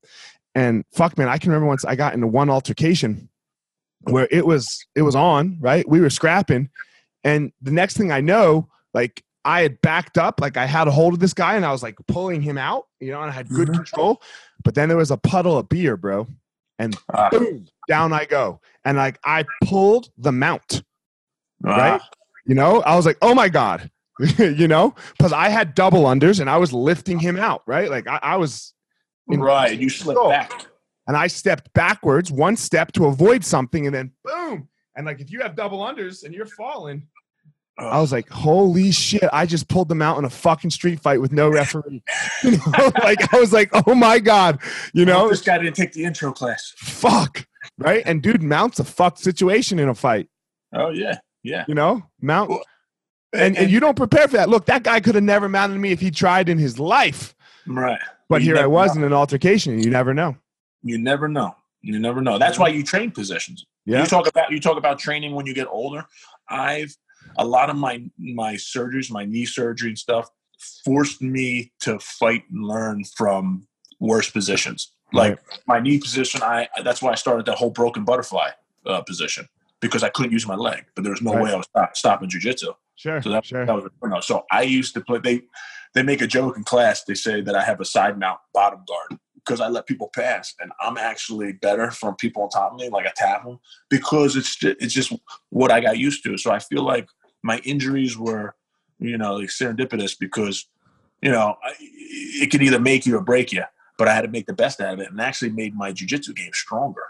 [0.55, 3.29] And fuck, man, I can remember once I got into one altercation
[4.03, 5.87] where it was it was on right.
[5.87, 6.69] We were scrapping,
[7.23, 10.91] and the next thing I know, like I had backed up, like I had a
[10.91, 13.33] hold of this guy and I was like pulling him out, you know, and I
[13.33, 13.73] had good Mhm.
[13.73, 14.21] control.
[14.63, 16.27] But then there was a puddle of beer, bro,
[16.77, 17.29] and Ah.
[17.29, 18.61] boom, down I go.
[18.85, 20.83] And like I pulled the mount,
[21.61, 21.99] right?
[22.01, 22.09] Ah,
[22.45, 23.91] You know, I was like, oh my God,
[24.37, 27.89] you know, because I had double unders and I was lifting him out, right?
[27.89, 28.73] Like I, I was,
[29.27, 30.31] right you slip control.
[30.31, 30.65] back
[31.09, 34.69] and I stepped backwards one step to avoid something, and then boom.
[34.95, 37.07] And like if you have double unders and you're falling,
[37.79, 41.19] I was like, holy shit, I just pulled them out in a fucking street fight
[41.21, 42.03] with no referee.
[42.43, 44.59] you know, like I was like, oh my God,
[44.93, 47.45] you know, this guy didn't take the intro class fuck.
[47.77, 48.03] Right.
[48.05, 50.29] And dude, Mount's a fucked situation in a fight,
[50.73, 52.03] oh yeah yeah you know?
[52.21, 52.63] Mount Well,
[53.33, 54.49] and, and you don't prepare for that.
[54.49, 57.35] Look, that guy could have never mounted me if he tried in his life.
[57.67, 59.01] right But You here I was know.
[59.01, 60.35] in an altercation, and you never know.
[60.83, 61.55] You never know.
[61.81, 62.37] You never know.
[62.37, 63.65] That's why you train positions.
[63.85, 64.01] Yeah.
[64.01, 66.05] You talk about you talk about training when you get older.
[66.49, 66.93] I've
[67.37, 70.29] a lot of my my surgeries, my knee surgery and stuff,
[70.83, 73.67] forced me to fight and learn from
[73.99, 74.93] worse positions.
[75.11, 78.49] Like my knee position, I that's why I started that whole broken butterfly
[78.85, 79.47] uh, position
[79.81, 81.43] because I couldn't use my leg, but there was no Right.
[81.43, 82.73] way I was stop, stopping jujitsu.
[82.95, 83.21] Sure.
[83.21, 83.65] So that, sure.
[83.65, 84.19] that was you know.
[84.19, 85.19] So I used to play.
[85.19, 85.41] They
[85.95, 87.03] they make a joke in class.
[87.05, 90.53] They say that I have a side mount bottom guard because I let people pass,
[90.59, 93.57] and I'm actually better from people on top of me, like I tap them,
[93.89, 95.11] because it's just, it's just
[95.49, 96.37] what I got used to.
[96.37, 97.07] So I feel like
[97.41, 98.55] my injuries were,
[98.99, 100.67] you know, like serendipitous because,
[101.21, 103.63] you know, I- it can either make you or break you.
[103.99, 106.35] But I had to make the best out of it, and actually made my jujitsu
[106.35, 107.03] game stronger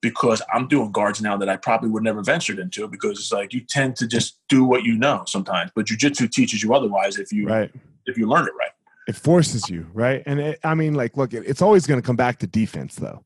[0.00, 3.52] because I'm doing guards now that I probably would never ventured into because it's like
[3.52, 7.30] you tend to just do what you know sometimes, but jujitsu teaches you otherwise if
[7.30, 7.70] you Right.
[8.06, 8.70] if you learn it right.
[9.06, 10.22] It forces you, right?
[10.24, 12.94] And it, I mean, like, look, it, it's always going to come back to defense,
[12.94, 13.24] though.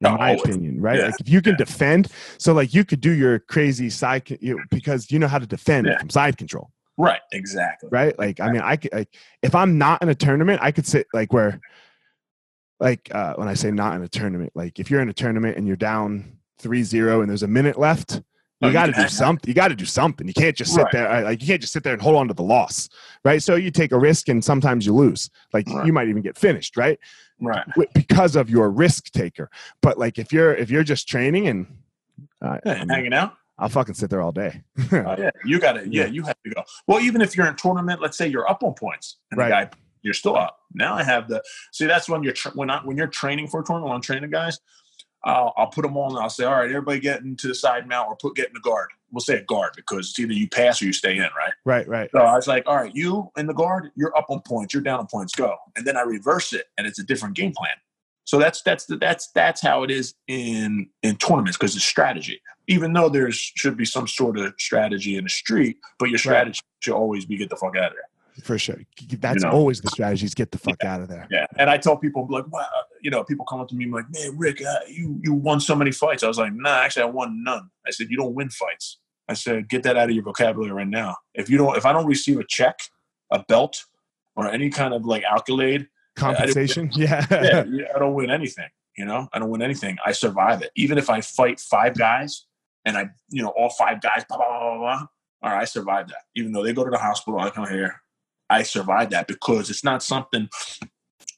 [0.00, 0.42] In my always.
[0.42, 0.98] opinion, right?
[0.98, 1.06] Yeah.
[1.06, 2.08] Like, if you can defend,
[2.38, 5.86] so like you could do your crazy side you, because you know how to defend
[5.86, 5.98] Yeah.
[5.98, 7.88] from side control, Right, exactly.
[7.90, 8.16] right?
[8.18, 9.08] Like, I mean, I could, like,
[9.42, 11.60] if I'm not in a tournament, I could sit like where,
[12.82, 15.56] like, uh, when I say not in a tournament, like if you're in a tournament
[15.56, 18.20] and you're down 3-0 and there's a minute left,
[18.64, 19.48] Oh, you you got to do something.
[19.48, 20.28] You got to do something.
[20.28, 20.92] You can't just sit Right.
[20.92, 21.08] there.
[21.10, 22.88] uh, Like you can't just sit there and hold on to the loss,
[23.24, 23.42] right?
[23.42, 25.30] So you take a risk, and sometimes you lose.
[25.52, 25.84] Like Right.
[25.86, 26.96] you might even get finished, right?
[27.40, 27.64] Right.
[27.94, 29.50] Because of your risk taker.
[29.80, 31.66] But like if you're if you're just training and
[32.40, 33.34] uh, Yeah, hanging out.
[33.58, 34.62] I'll fucking sit there all day.
[34.92, 35.80] Oh, yeah, you got to.
[35.88, 36.06] Yeah, Yeah.
[36.06, 36.62] you have to go.
[36.86, 39.48] Well, even if you're in tournament, let's say you're up on points, and Right.
[39.48, 40.58] the guy you're still up.
[40.74, 41.42] Now I have the.
[41.72, 43.88] See, that's when you're tra- when I when you're training for a tournament.
[43.88, 44.58] When I'm training guys,
[45.24, 46.12] I'll, I'll put them on.
[46.12, 48.54] and I'll say, all right, everybody get into the side mount or put get in
[48.54, 48.88] the guard.
[49.10, 51.52] We'll say a guard because it's either you pass or you stay in, right?
[51.66, 52.10] right, right.
[52.12, 54.82] So I was like, all right, you in the guard, you're up on points, you're
[54.82, 55.54] down on points, go.
[55.76, 57.74] And then I reverse it, and it's a different game plan.
[58.24, 62.40] So that's that's the, that's that's how it is in in tournaments because it's strategy.
[62.68, 66.60] Even though there should be some sort of strategy in the street, but your strategy
[66.62, 66.84] right.
[66.84, 68.08] should always be get the fuck out of there.
[68.42, 68.76] For sure,
[69.18, 69.54] that's you know?
[69.54, 70.94] always the strategy: is get the fuck yeah.
[70.94, 71.26] out of there.
[71.30, 72.66] Yeah, and I tell people like, wow,
[73.02, 75.74] you know, people come up to me like, man, Rick, uh, you you won so
[75.74, 76.22] many fights.
[76.22, 77.68] I was like, nah, actually, I won none.
[77.86, 78.98] I said, you don't win fights.
[79.28, 81.16] I said, get that out of your vocabulary right now.
[81.34, 82.78] If you don't, if I don't receive a check,
[83.30, 83.84] a belt,
[84.34, 87.26] or any kind of like accolade, compensation, yeah.
[87.30, 87.64] yeah,
[87.94, 88.68] I don't win anything.
[88.96, 89.98] You know, I don't win anything.
[90.06, 90.70] I survive it.
[90.74, 92.46] Even if I fight five guys
[92.86, 94.78] and I, you know, all five guys, blah blah blah blah.
[94.78, 95.06] blah
[95.42, 96.22] all right, I survived that.
[96.36, 98.00] Even though they go to the hospital, I come here.
[98.52, 100.48] I survived that because it's not something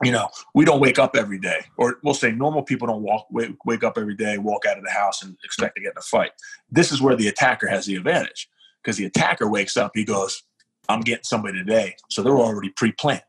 [0.03, 3.27] you know, we don't wake up every day, or we'll say normal people don't walk
[3.31, 5.99] wake, wake up every day, walk out of the house, and expect to get in
[5.99, 6.33] a fight.
[6.71, 8.49] This is where the attacker has the advantage
[8.83, 10.43] because the attacker wakes up, he goes,
[10.89, 13.23] "I'm getting somebody today," so they're already pre-planned.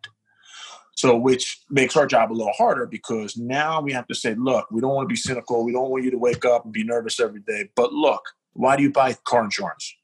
[0.96, 4.72] So, which makes our job a little harder because now we have to say, "Look,
[4.72, 5.64] we don't want to be cynical.
[5.64, 7.70] We don't want you to wake up and be nervous every day.
[7.76, 8.24] But look,
[8.54, 9.96] why do you buy car insurance?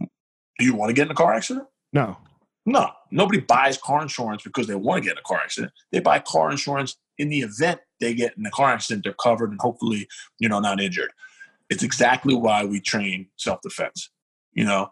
[0.00, 1.68] Do you want to get in a car accident?
[1.92, 2.16] No.
[2.66, 5.72] No, nobody buys car insurance because they want to get in a car accident.
[5.92, 9.50] They buy car insurance in the event they get in a car accident, they're covered
[9.50, 10.06] and hopefully,
[10.38, 11.10] you know, not injured.
[11.70, 14.10] It's exactly why we train self defense.
[14.52, 14.90] You know,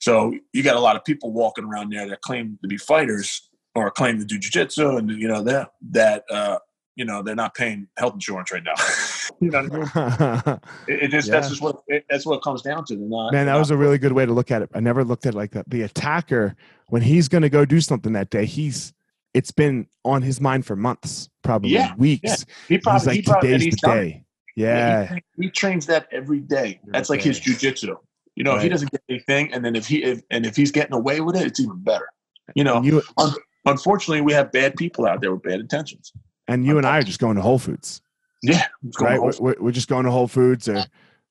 [0.00, 3.48] so you got a lot of people walking around there that claim to be fighters
[3.74, 6.58] or claim to do jujitsu, and you know that that uh,
[6.96, 8.74] you know they're not paying health insurance right now.
[9.40, 10.60] you know what I mean?
[10.88, 11.34] it, it just yeah.
[11.34, 12.96] that's just what it, that's what comes down to.
[12.96, 14.70] Not, Man, that was a really good way to look at it.
[14.74, 15.68] I never looked at it like that.
[15.68, 16.54] The attacker,
[16.88, 18.92] when he's going to go do something that day, he's
[19.34, 22.22] it's been on his mind for months, probably yeah, weeks.
[22.24, 22.54] Yeah.
[22.68, 24.24] He probably he's like he probably, today's the day.
[24.56, 26.80] Yeah, he, he, trains that every day.
[26.86, 27.96] That's like his jujitsu.
[28.34, 28.62] You know, right.
[28.62, 31.36] he doesn't get anything, and then if he if, and if he's getting away with
[31.36, 32.08] it, it's even better.
[32.54, 36.12] You know, you, un- unfortunately, we have bad people out there with bad intentions.
[36.48, 38.02] And you and I are just going to Whole Foods.
[38.42, 38.66] Yeah,
[39.00, 39.20] right.
[39.20, 40.84] We're, we're, just going to Whole Foods or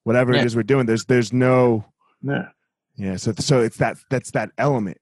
[0.03, 0.41] whatever yeah.
[0.41, 0.86] it is we're doing.
[0.86, 1.86] There's there's no
[2.22, 2.49] yeah
[2.95, 3.18] yeah.
[3.18, 4.97] So so it's that that's that element,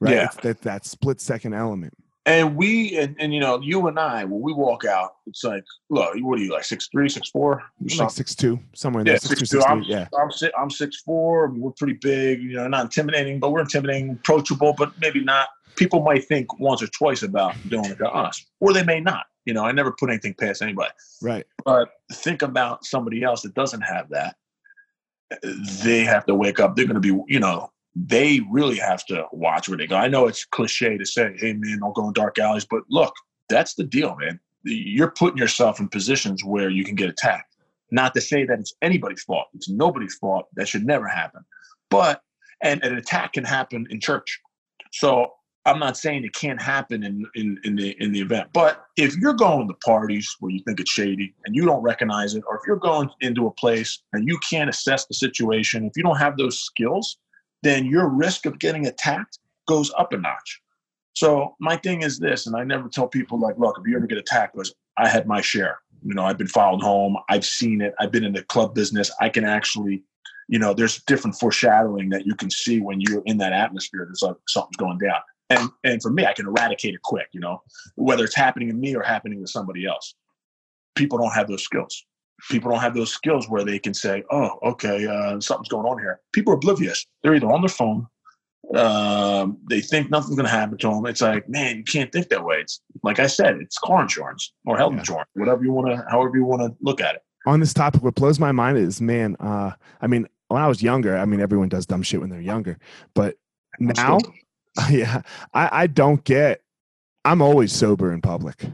[0.00, 0.14] right?
[0.14, 0.24] Yeah.
[0.24, 1.94] It's that that split second element.
[2.26, 5.64] And we and, and you know you and I when we walk out, it's like
[5.88, 7.62] look, what are you like six three, six four,
[7.98, 9.18] like six two, somewhere in yeah, there.
[9.20, 9.62] Six, six two.
[9.62, 11.48] I'm, yeah, I'm six, I'm six four.
[11.48, 12.42] We're pretty big.
[12.42, 15.48] You know, not intimidating, but we're intimidating, approachable, but maybe not.
[15.76, 19.24] People might think once or twice about doing it to us, or they may not.
[19.44, 20.92] You know, I never put anything past anybody.
[21.22, 21.46] Right.
[21.64, 24.36] But think about somebody else that doesn't have that.
[25.82, 26.76] They have to wake up.
[26.76, 29.96] They're going to be, you know, they really have to watch where they go.
[29.96, 32.64] I know it's cliche to say, hey, man, don't go in dark alleys.
[32.64, 33.14] But look,
[33.48, 34.38] that's the deal, man.
[34.62, 37.56] You're putting yourself in positions where you can get attacked.
[37.90, 39.48] Not to say that it's anybody's fault.
[39.54, 40.46] It's nobody's fault.
[40.54, 41.44] That should never happen.
[41.88, 42.22] But,
[42.62, 44.38] and an attack can happen in church.
[44.92, 45.32] So
[45.66, 49.14] I'm not saying it can't happen in, in, in the in the event, but if
[49.16, 52.56] you're going to parties where you think it's shady and you don't recognize it, or
[52.56, 56.16] if you're going into a place and you can't assess the situation, if you don't
[56.16, 57.18] have those skills,
[57.62, 59.38] then your risk of getting attacked
[59.68, 60.62] goes up a notch.
[61.12, 64.06] So my thing is this, and I never tell people like, look, if you ever
[64.06, 65.80] get attacked, was I had my share.
[66.02, 69.10] You know, I've been followed home, I've seen it, I've been in the club business.
[69.20, 70.02] I can actually,
[70.48, 74.06] you know, there's different foreshadowing that you can see when you're in that atmosphere.
[74.06, 77.40] There's like something's going down and and for me i can eradicate it quick you
[77.40, 77.60] know
[77.96, 80.14] whether it's happening to me or happening to somebody else.
[80.96, 82.04] People don't have those skills.
[82.50, 85.98] People don't have those skills where they can say oh okay uh, something's going on
[85.98, 86.20] here.
[86.32, 87.06] People are oblivious.
[87.22, 88.06] They're either on their phone
[88.74, 92.28] um, they think nothing's going to happen to them it's like man you can't think
[92.28, 92.56] that way.
[92.56, 95.00] It's like i said it's car insurance or health yeah.
[95.00, 97.22] insurance whatever you want to however you want to look at it.
[97.46, 100.82] On this topic what blows my mind is man uh, i mean when i was
[100.82, 102.78] younger i mean everyone does dumb shit when they're younger
[103.14, 103.36] but
[103.78, 104.18] now
[104.90, 105.22] yeah,
[105.54, 106.62] I, I don't get.
[107.24, 108.64] I'm always sober in public.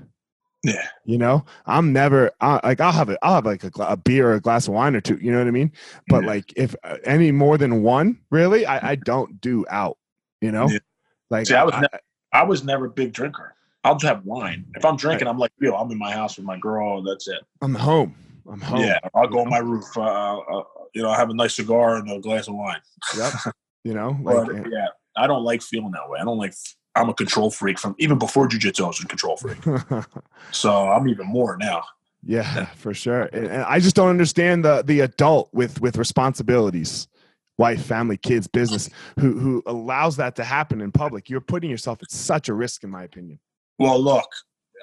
[0.62, 3.97] Yeah, you know, I'm never I, like I'll have a I'll have like a, a,
[3.97, 5.18] beer or a glass of wine or two.
[5.20, 5.70] You know what I mean?
[6.09, 6.28] But yeah.
[6.28, 9.97] like if uh, any more than one, really, I, I don't do out.
[10.40, 10.78] You know, yeah.
[11.30, 11.99] like See, I was I, ne-
[12.32, 13.55] I was never a big drinker.
[13.84, 14.66] I'll just have wine.
[14.74, 17.03] If I'm drinking, I'm like, yo, I'm in my house with my girl.
[17.03, 17.40] That's it.
[17.62, 18.16] I'm home.
[18.51, 18.80] I'm home.
[18.80, 19.84] Yeah, I'll go on my roof.
[19.97, 22.80] Uh, uh, you know, I have a nice cigar and a glass of wine.
[23.16, 23.32] Yep.
[23.84, 24.88] You know, like, but, yeah.
[25.16, 26.18] I don't like feeling that way.
[26.20, 26.54] I don't like.
[26.94, 28.84] I'm a control freak from even before jujitsu.
[28.84, 29.58] I was a control freak,
[30.50, 31.82] so I'm even more now.
[32.22, 33.22] Yeah, for sure.
[33.32, 37.06] And, and I just don't understand the the adult with with responsibilities,
[37.58, 41.30] wife, family, kids, business, who who allows that to happen in public.
[41.30, 43.38] You're putting yourself at such a risk, in my opinion.
[43.78, 44.28] Well, look,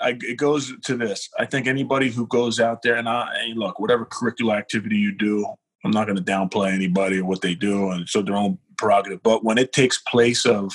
[0.01, 1.29] I, it goes to this.
[1.37, 5.11] I think anybody who goes out there and I and look, whatever curricular activity you
[5.11, 5.45] do,
[5.83, 9.23] I'm not going to downplay anybody or what they do, and so their own prerogative.
[9.23, 10.73] But when it takes place of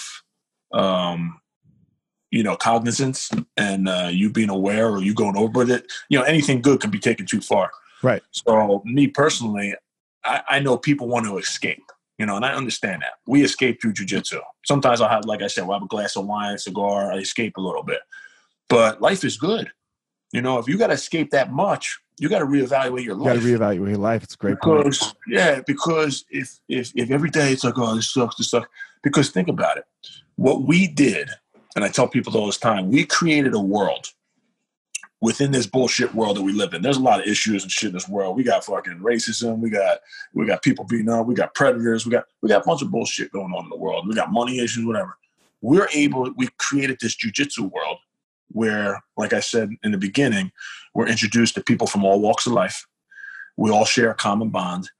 [0.72, 1.40] um,
[2.30, 6.24] you know cognizance and uh, you being aware or you going over it you know
[6.24, 7.70] anything good can be taken too far
[8.02, 8.22] Right.
[8.30, 9.74] so me personally
[10.24, 11.82] i, I know people want to escape
[12.18, 15.46] you know and i understand that we escape through jujitsu sometimes i'll have like i
[15.46, 18.00] said we'll have a glass of wine a cigar i escape a little bit
[18.68, 19.70] but life is good
[20.32, 23.24] you know if you got to escape that much you got to reevaluate your You
[23.24, 24.22] got to life reevaluate your life.
[24.24, 24.84] It's great point.
[24.84, 28.68] because yeah, because if if if every day it's like oh this sucks, this sucks.
[29.02, 29.84] Because think about it,
[30.36, 31.28] what we did,
[31.76, 34.08] and I tell people all this time, we created a world
[35.20, 36.82] within this bullshit world that we live in.
[36.82, 38.36] There's a lot of issues and shit in this world.
[38.36, 39.98] We got fucking racism, we got
[40.34, 42.90] we got people beating up, we got predators, we got we got a bunch of
[42.90, 44.08] bullshit going on in the world.
[44.08, 45.16] We got money issues, whatever.
[45.60, 47.98] We're able, we created this jujitsu world
[48.48, 50.52] where, like I said in the beginning,
[50.94, 52.86] we're introduced to people from all walks of life.
[53.56, 54.90] We all share a common bond.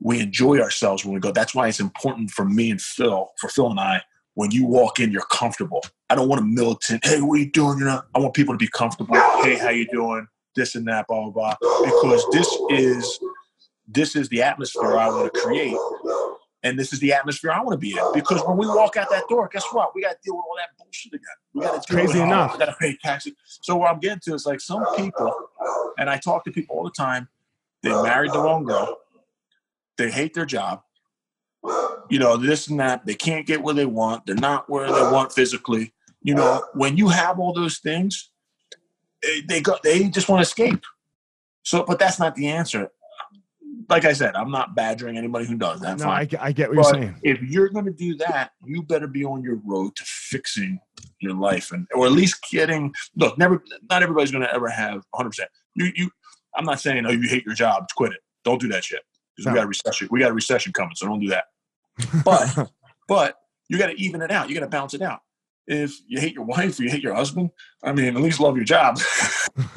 [0.00, 1.32] We enjoy ourselves when we go.
[1.32, 4.02] That's why it's important for me and Phil, for Phil and I,
[4.34, 5.82] when you walk in, you're comfortable.
[6.10, 7.78] I don't want a militant, hey, what are you doing?
[7.78, 9.16] You know, I want people to be comfortable.
[9.42, 10.28] Hey, how you doing?
[10.54, 11.84] This and that, blah, blah, blah.
[11.84, 13.18] Because this is
[13.88, 15.76] this is the atmosphere I want to create.
[16.64, 18.12] And this is the atmosphere I want to be in.
[18.12, 19.94] Because when we walk out that door, guess what?
[19.94, 21.22] We got to deal with all that bullshit again.
[21.54, 22.54] We got to Crazy enough.
[22.54, 23.34] I got to pay taxes.
[23.62, 25.32] So what I'm getting to is like some people,
[25.98, 27.28] and I talk to people all the time.
[27.82, 28.98] They married the wrong girl.
[29.98, 30.82] They hate their job.
[32.08, 33.06] You know this and that.
[33.06, 34.26] They can't get where they want.
[34.26, 35.92] They're not where they want physically.
[36.22, 38.30] You know when you have all those things,
[39.22, 39.76] they, they go.
[39.82, 40.84] They just want to escape.
[41.62, 42.90] So, but that's not the answer.
[43.88, 45.98] Like I said, I'm not badgering anybody who does that.
[45.98, 46.20] No, fine.
[46.20, 47.20] I, get- I get what But you're saying.
[47.22, 50.78] if you're going to do that, you better be on your road to fixing
[51.20, 52.92] your life, and or at least getting.
[53.16, 53.62] Look, never.
[53.90, 55.30] Not everybody's going to ever have 100.
[55.30, 56.10] percent You, you.
[56.54, 58.18] I'm not saying, oh, you hate your job, quit it.
[58.44, 59.00] Don't do that shit
[59.36, 59.52] because No.
[59.52, 60.08] we got a recession.
[60.10, 61.44] We got a recession coming, so don't do that.
[62.24, 62.70] But,
[63.06, 63.36] but
[63.68, 64.48] you got to even it out.
[64.48, 65.20] You got to balance it out.
[65.70, 67.50] If you hate your wife or you hate your husband,
[67.84, 68.98] I mean, at least love your job.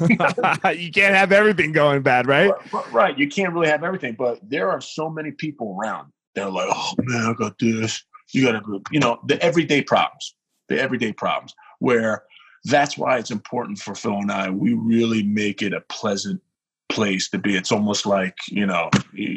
[0.00, 2.50] you can't have everything going bad, right?
[2.72, 3.18] Right, right.
[3.18, 6.10] You can't really have everything, but there are so many people around.
[6.34, 8.02] They're like, oh man, I got this.
[8.32, 10.34] You got to, you know, the everyday problems,
[10.68, 11.54] the everyday problems.
[11.78, 12.24] Where
[12.64, 14.48] that's why it's important for Phil and I.
[14.48, 16.40] We really make it a pleasant
[16.88, 17.56] place to be.
[17.56, 19.28] It's almost like you know, you,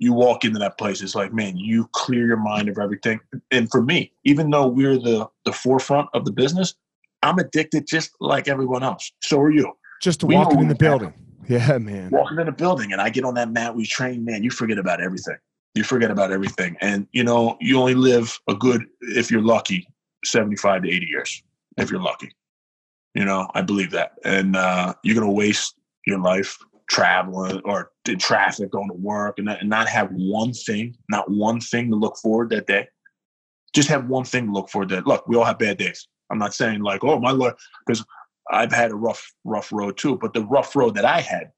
[0.00, 1.02] you walk into that place.
[1.02, 3.20] It's like, man, you clear your mind of everything.
[3.50, 6.74] And for me, even though we're the the forefront of the business,
[7.22, 9.12] I'm addicted just like everyone else.
[9.22, 9.72] So are you
[10.02, 11.12] Just We walking in the building.
[11.48, 12.10] Yeah, man.
[12.10, 14.78] walking in a building and I get on that mat, we train, man, you forget
[14.78, 15.36] about everything.
[15.74, 16.76] You forget about everything.
[16.80, 19.88] And, you know, you only live a good, if you're lucky,
[20.24, 21.42] 75 to 80 years,
[21.76, 22.30] if you're lucky.
[23.14, 24.12] You know, I believe that.
[24.24, 25.74] And uh, you're going to waste
[26.06, 26.56] your life
[26.90, 31.88] traveling or in traffic, going to work, and, not- have one thing, not one thing
[31.90, 32.88] to look forward that day.
[33.72, 35.00] Just have one thing to look forward to.
[35.02, 36.08] Look, we all have bad days.
[36.30, 37.54] I'm not saying like, oh, my lord,
[37.86, 38.04] because
[38.50, 40.16] I've had a rough, rough road too.
[40.16, 41.52] But the rough road that I had,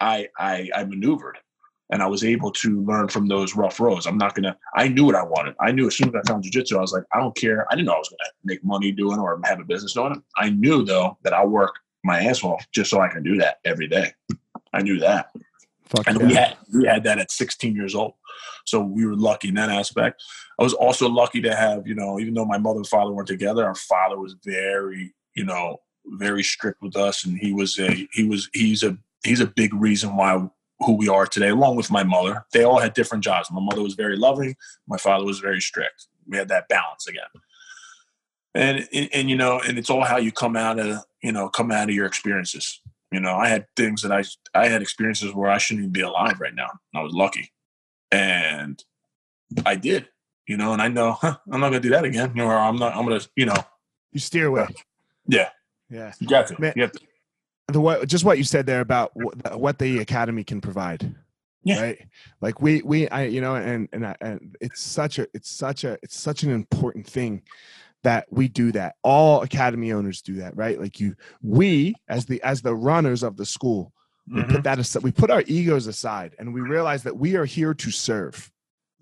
[0.00, 1.38] I, I, I maneuvered,
[1.90, 4.06] and I was able to learn from those rough roads.
[4.06, 4.56] I'm not gonna.
[4.76, 5.56] I knew what I wanted.
[5.60, 7.66] I knew as soon as I found jujitsu, I was like, I don't care.
[7.70, 10.22] I didn't know I was gonna make money doing or have a business doing it.
[10.36, 13.58] I knew though that I work my ass off just so I can do that
[13.64, 14.12] every day.
[14.72, 15.30] I knew that.
[15.86, 16.26] Fuck and yeah.
[16.26, 18.14] we had we had that at 16 years old.
[18.64, 20.22] So we were lucky in that aspect.
[20.58, 23.28] I was also lucky to have you know even though my mother and father weren't
[23.28, 27.24] together our father was very you know very strict with us.
[27.24, 30.48] And he was a he was he's a he's a big reason why
[30.80, 32.44] who we are today along with my mother.
[32.52, 33.50] They all had different jobs.
[33.50, 34.56] My mother was very loving.
[34.88, 36.06] My father was very strict.
[36.26, 37.24] We had that balance again.
[38.54, 41.48] And and, and you know and it's all how you come out of you know
[41.48, 42.80] come out of your experiences
[43.12, 46.00] you know, I had things that I I had experiences where I shouldn't even be
[46.00, 46.70] alive right now.
[46.94, 47.52] I was lucky,
[48.10, 48.82] and
[49.66, 50.08] I did.
[50.48, 52.30] You know, and I know huh, I'm not gonna do that again.
[52.34, 52.96] You know, or I'm not.
[52.96, 53.20] I'm gonna.
[53.36, 53.56] You know,
[54.12, 54.66] You steer away.
[55.26, 55.50] yeah,
[55.88, 56.12] Yeah.
[56.18, 56.60] you got to.
[56.60, 56.72] Man.
[56.76, 57.00] You to.
[57.68, 61.14] The what just what you said there about what, what the academy can provide.
[61.64, 61.80] Yeah.
[61.80, 61.98] Right.
[62.40, 65.84] Like we we I you know and and, I, and it's such a it's such
[65.84, 67.42] a it's such an important thing
[68.04, 68.96] that we do that.
[69.02, 70.80] All academy owners do that, right?
[70.80, 73.92] Like you we as the as the runners of the school,
[74.32, 74.50] we Mhm.
[74.50, 77.74] put that aside, we put our egos aside and we realize that we are here
[77.74, 78.50] to serve.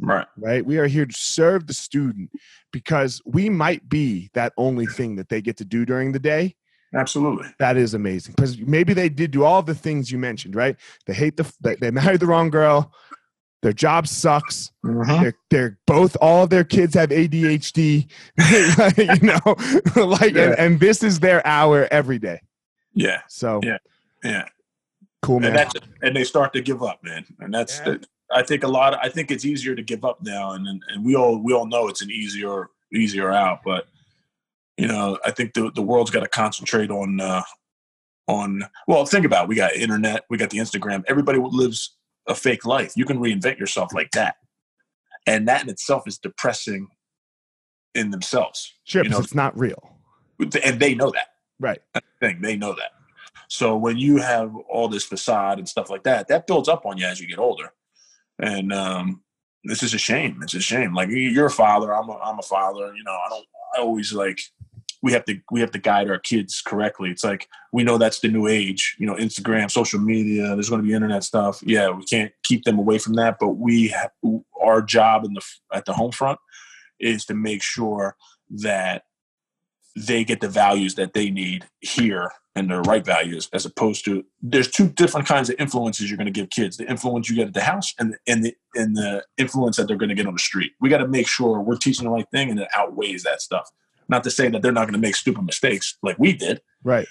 [0.03, 0.27] Right.
[0.39, 0.65] right?
[0.65, 2.31] We are here to serve the student
[2.73, 6.57] because we might be that only thing that they get to do during the day.
[6.95, 7.49] Absolutely.
[7.59, 10.77] That is amazing because maybe they did do all the things you mentioned, right?
[11.07, 12.93] They hate the they, they married the wrong girl.
[13.63, 14.73] Their job sucks.
[14.85, 15.21] Mhm.
[15.23, 18.09] They're, they're both all of their kids have ADHD,
[19.21, 20.43] you know, like Yeah.
[20.45, 22.41] and, and this is their hour every day.
[22.95, 23.21] Yeah.
[23.29, 23.77] So Yeah.
[24.25, 24.47] Yeah.
[25.23, 25.57] cool, man.
[25.57, 25.69] And
[26.03, 27.27] and they start to give up, man.
[27.41, 27.85] And that's Yeah.
[27.85, 28.99] the, I think a lot.
[29.05, 31.67] I think it's easier to give up now, and and and we all we all
[31.67, 33.87] know it's an easier easier out, but.
[34.77, 37.43] You know, I think the the world's got to concentrate on uh,
[38.27, 38.63] on.
[38.89, 39.49] Well, think about it.
[39.51, 41.05] we got internet, we got the Instagram.
[41.07, 41.99] Everybody lives
[42.31, 42.93] a fake life.
[42.97, 44.37] You can reinvent yourself like that,
[45.27, 46.89] and that in itself is depressing
[47.95, 48.75] in themselves.
[48.85, 49.97] Sure, you know, it's not real.
[50.39, 51.29] and they know that.
[51.59, 51.81] Right.
[52.21, 52.93] Thing they know that.
[53.49, 56.97] So when you have all this facade and stuff like that, that builds up on
[56.99, 57.73] you as you get older,
[58.39, 59.23] and um,
[59.65, 60.39] this is a shame.
[60.43, 60.95] It's a shame.
[60.95, 62.95] Like you're a father, I'm a, I'm a father.
[62.95, 63.47] You know, I don't.
[63.77, 64.41] I always like
[65.03, 67.11] we have to we have to guide our kids correctly.
[67.11, 68.97] It's like we know that's the new age.
[68.99, 70.55] You know, Instagram, social media.
[70.55, 71.63] There's going to be internet stuff.
[71.63, 73.37] Yeah, we can't keep them away from that.
[73.41, 73.95] But we
[74.61, 75.43] our job in the
[75.73, 76.39] at the home front
[76.99, 78.17] is to make sure
[78.51, 79.05] that
[79.97, 84.25] they get the values that they need here and the right values as opposed to
[84.43, 87.49] there's two different kinds of influences you're going to give kids the influence you get
[87.49, 90.33] at the house and, and the and the influence that they're going to get on
[90.33, 93.23] the street we got to make sure we're teaching the right thing and it outweighs
[93.23, 93.69] that stuff
[94.11, 96.61] not to say that they're not going to make stupid mistakes like we did.
[96.85, 97.07] Right.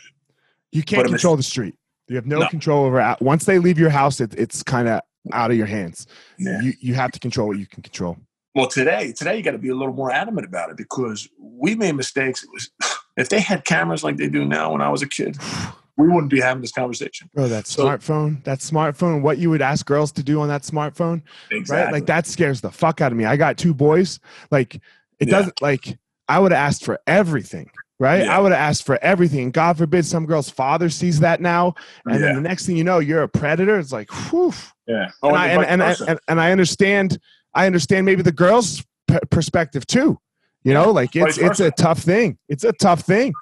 [0.72, 1.76] You can't control the street.
[2.08, 2.48] You have no, no.
[2.48, 6.08] control over once they leave your house it, it's kind of out of your hands.
[6.38, 6.62] Yeah.
[6.62, 8.18] you, you have to control what you can control.
[8.56, 11.76] Well today today you got to be a little more adamant about it because we
[11.76, 12.46] made mistakes.
[12.52, 12.70] Was,
[13.16, 15.38] if they had cameras like they do now when i was a kid
[15.98, 17.30] we wouldn't be having this conversation.
[17.36, 20.64] Bro that so, smartphone that smartphone what you would ask girls to do on that
[20.64, 21.22] smartphone
[21.52, 21.84] exactly.
[21.86, 21.94] right?
[21.94, 23.26] Like that scares the fuck out of me.
[23.26, 24.20] I got two boys.
[24.50, 25.38] Like it yeah.
[25.38, 25.98] doesn't like
[26.30, 27.70] i would have asked for everything
[28.00, 28.24] right?
[28.24, 28.36] Yeah.
[28.36, 29.52] I would have asked for everything.
[29.52, 31.76] God forbid some girl's father sees that now,
[32.06, 32.20] and yeah.
[32.22, 33.78] then the next thing you know, you're a predator.
[33.78, 34.54] It's like, whew.
[34.88, 35.10] Yeah.
[35.22, 37.20] Oh, and, I, and, and, and, and, I understand
[37.54, 38.84] I understand maybe the girls'
[39.30, 40.18] perspective too.
[40.64, 42.38] You know, like it's it's a tough thing.
[42.48, 43.34] It's a tough thing.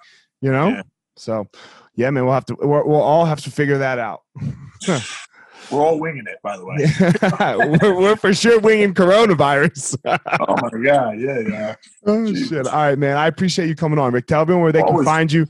[0.42, 0.82] You know, yeah.
[1.16, 1.48] so
[1.96, 4.22] yeah, man, we'll have to we'll all have to figure that out.
[5.72, 7.78] We're all winging it, by the way.
[7.82, 9.98] we're, we're, for sure winging coronavirus.
[10.06, 11.76] oh my god, yeah, yeah.
[12.06, 12.50] Oh Jeez.
[12.50, 12.68] shit!
[12.68, 13.18] All right, man.
[13.18, 14.28] I appreciate you coming on, Rick.
[14.28, 14.98] Tell everyone where they Always.
[15.00, 15.48] can find you.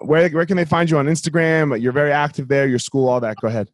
[0.00, 1.80] Where where can they find you on Instagram?
[1.80, 2.66] You're very active there.
[2.66, 3.36] Your school, all that.
[3.40, 3.68] Go ahead.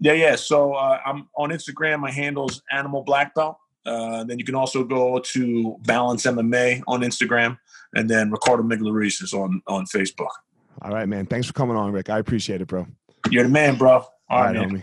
[0.00, 0.36] Yeah, yeah.
[0.36, 2.00] So uh, I'm on Instagram.
[2.00, 3.56] My handle's Animal Black Belt.
[3.86, 7.58] Uh, then you can also go to Balance MMA on Instagram,
[7.94, 10.30] and then Ricardo Migliarese is on on Facebook.
[10.82, 11.26] All right, man.
[11.26, 12.10] Thanks for coming on, Rick.
[12.10, 12.86] I appreciate it, bro.
[13.30, 13.90] You're the man, bro.
[13.90, 14.70] All, All right, man.
[14.70, 14.82] Homie.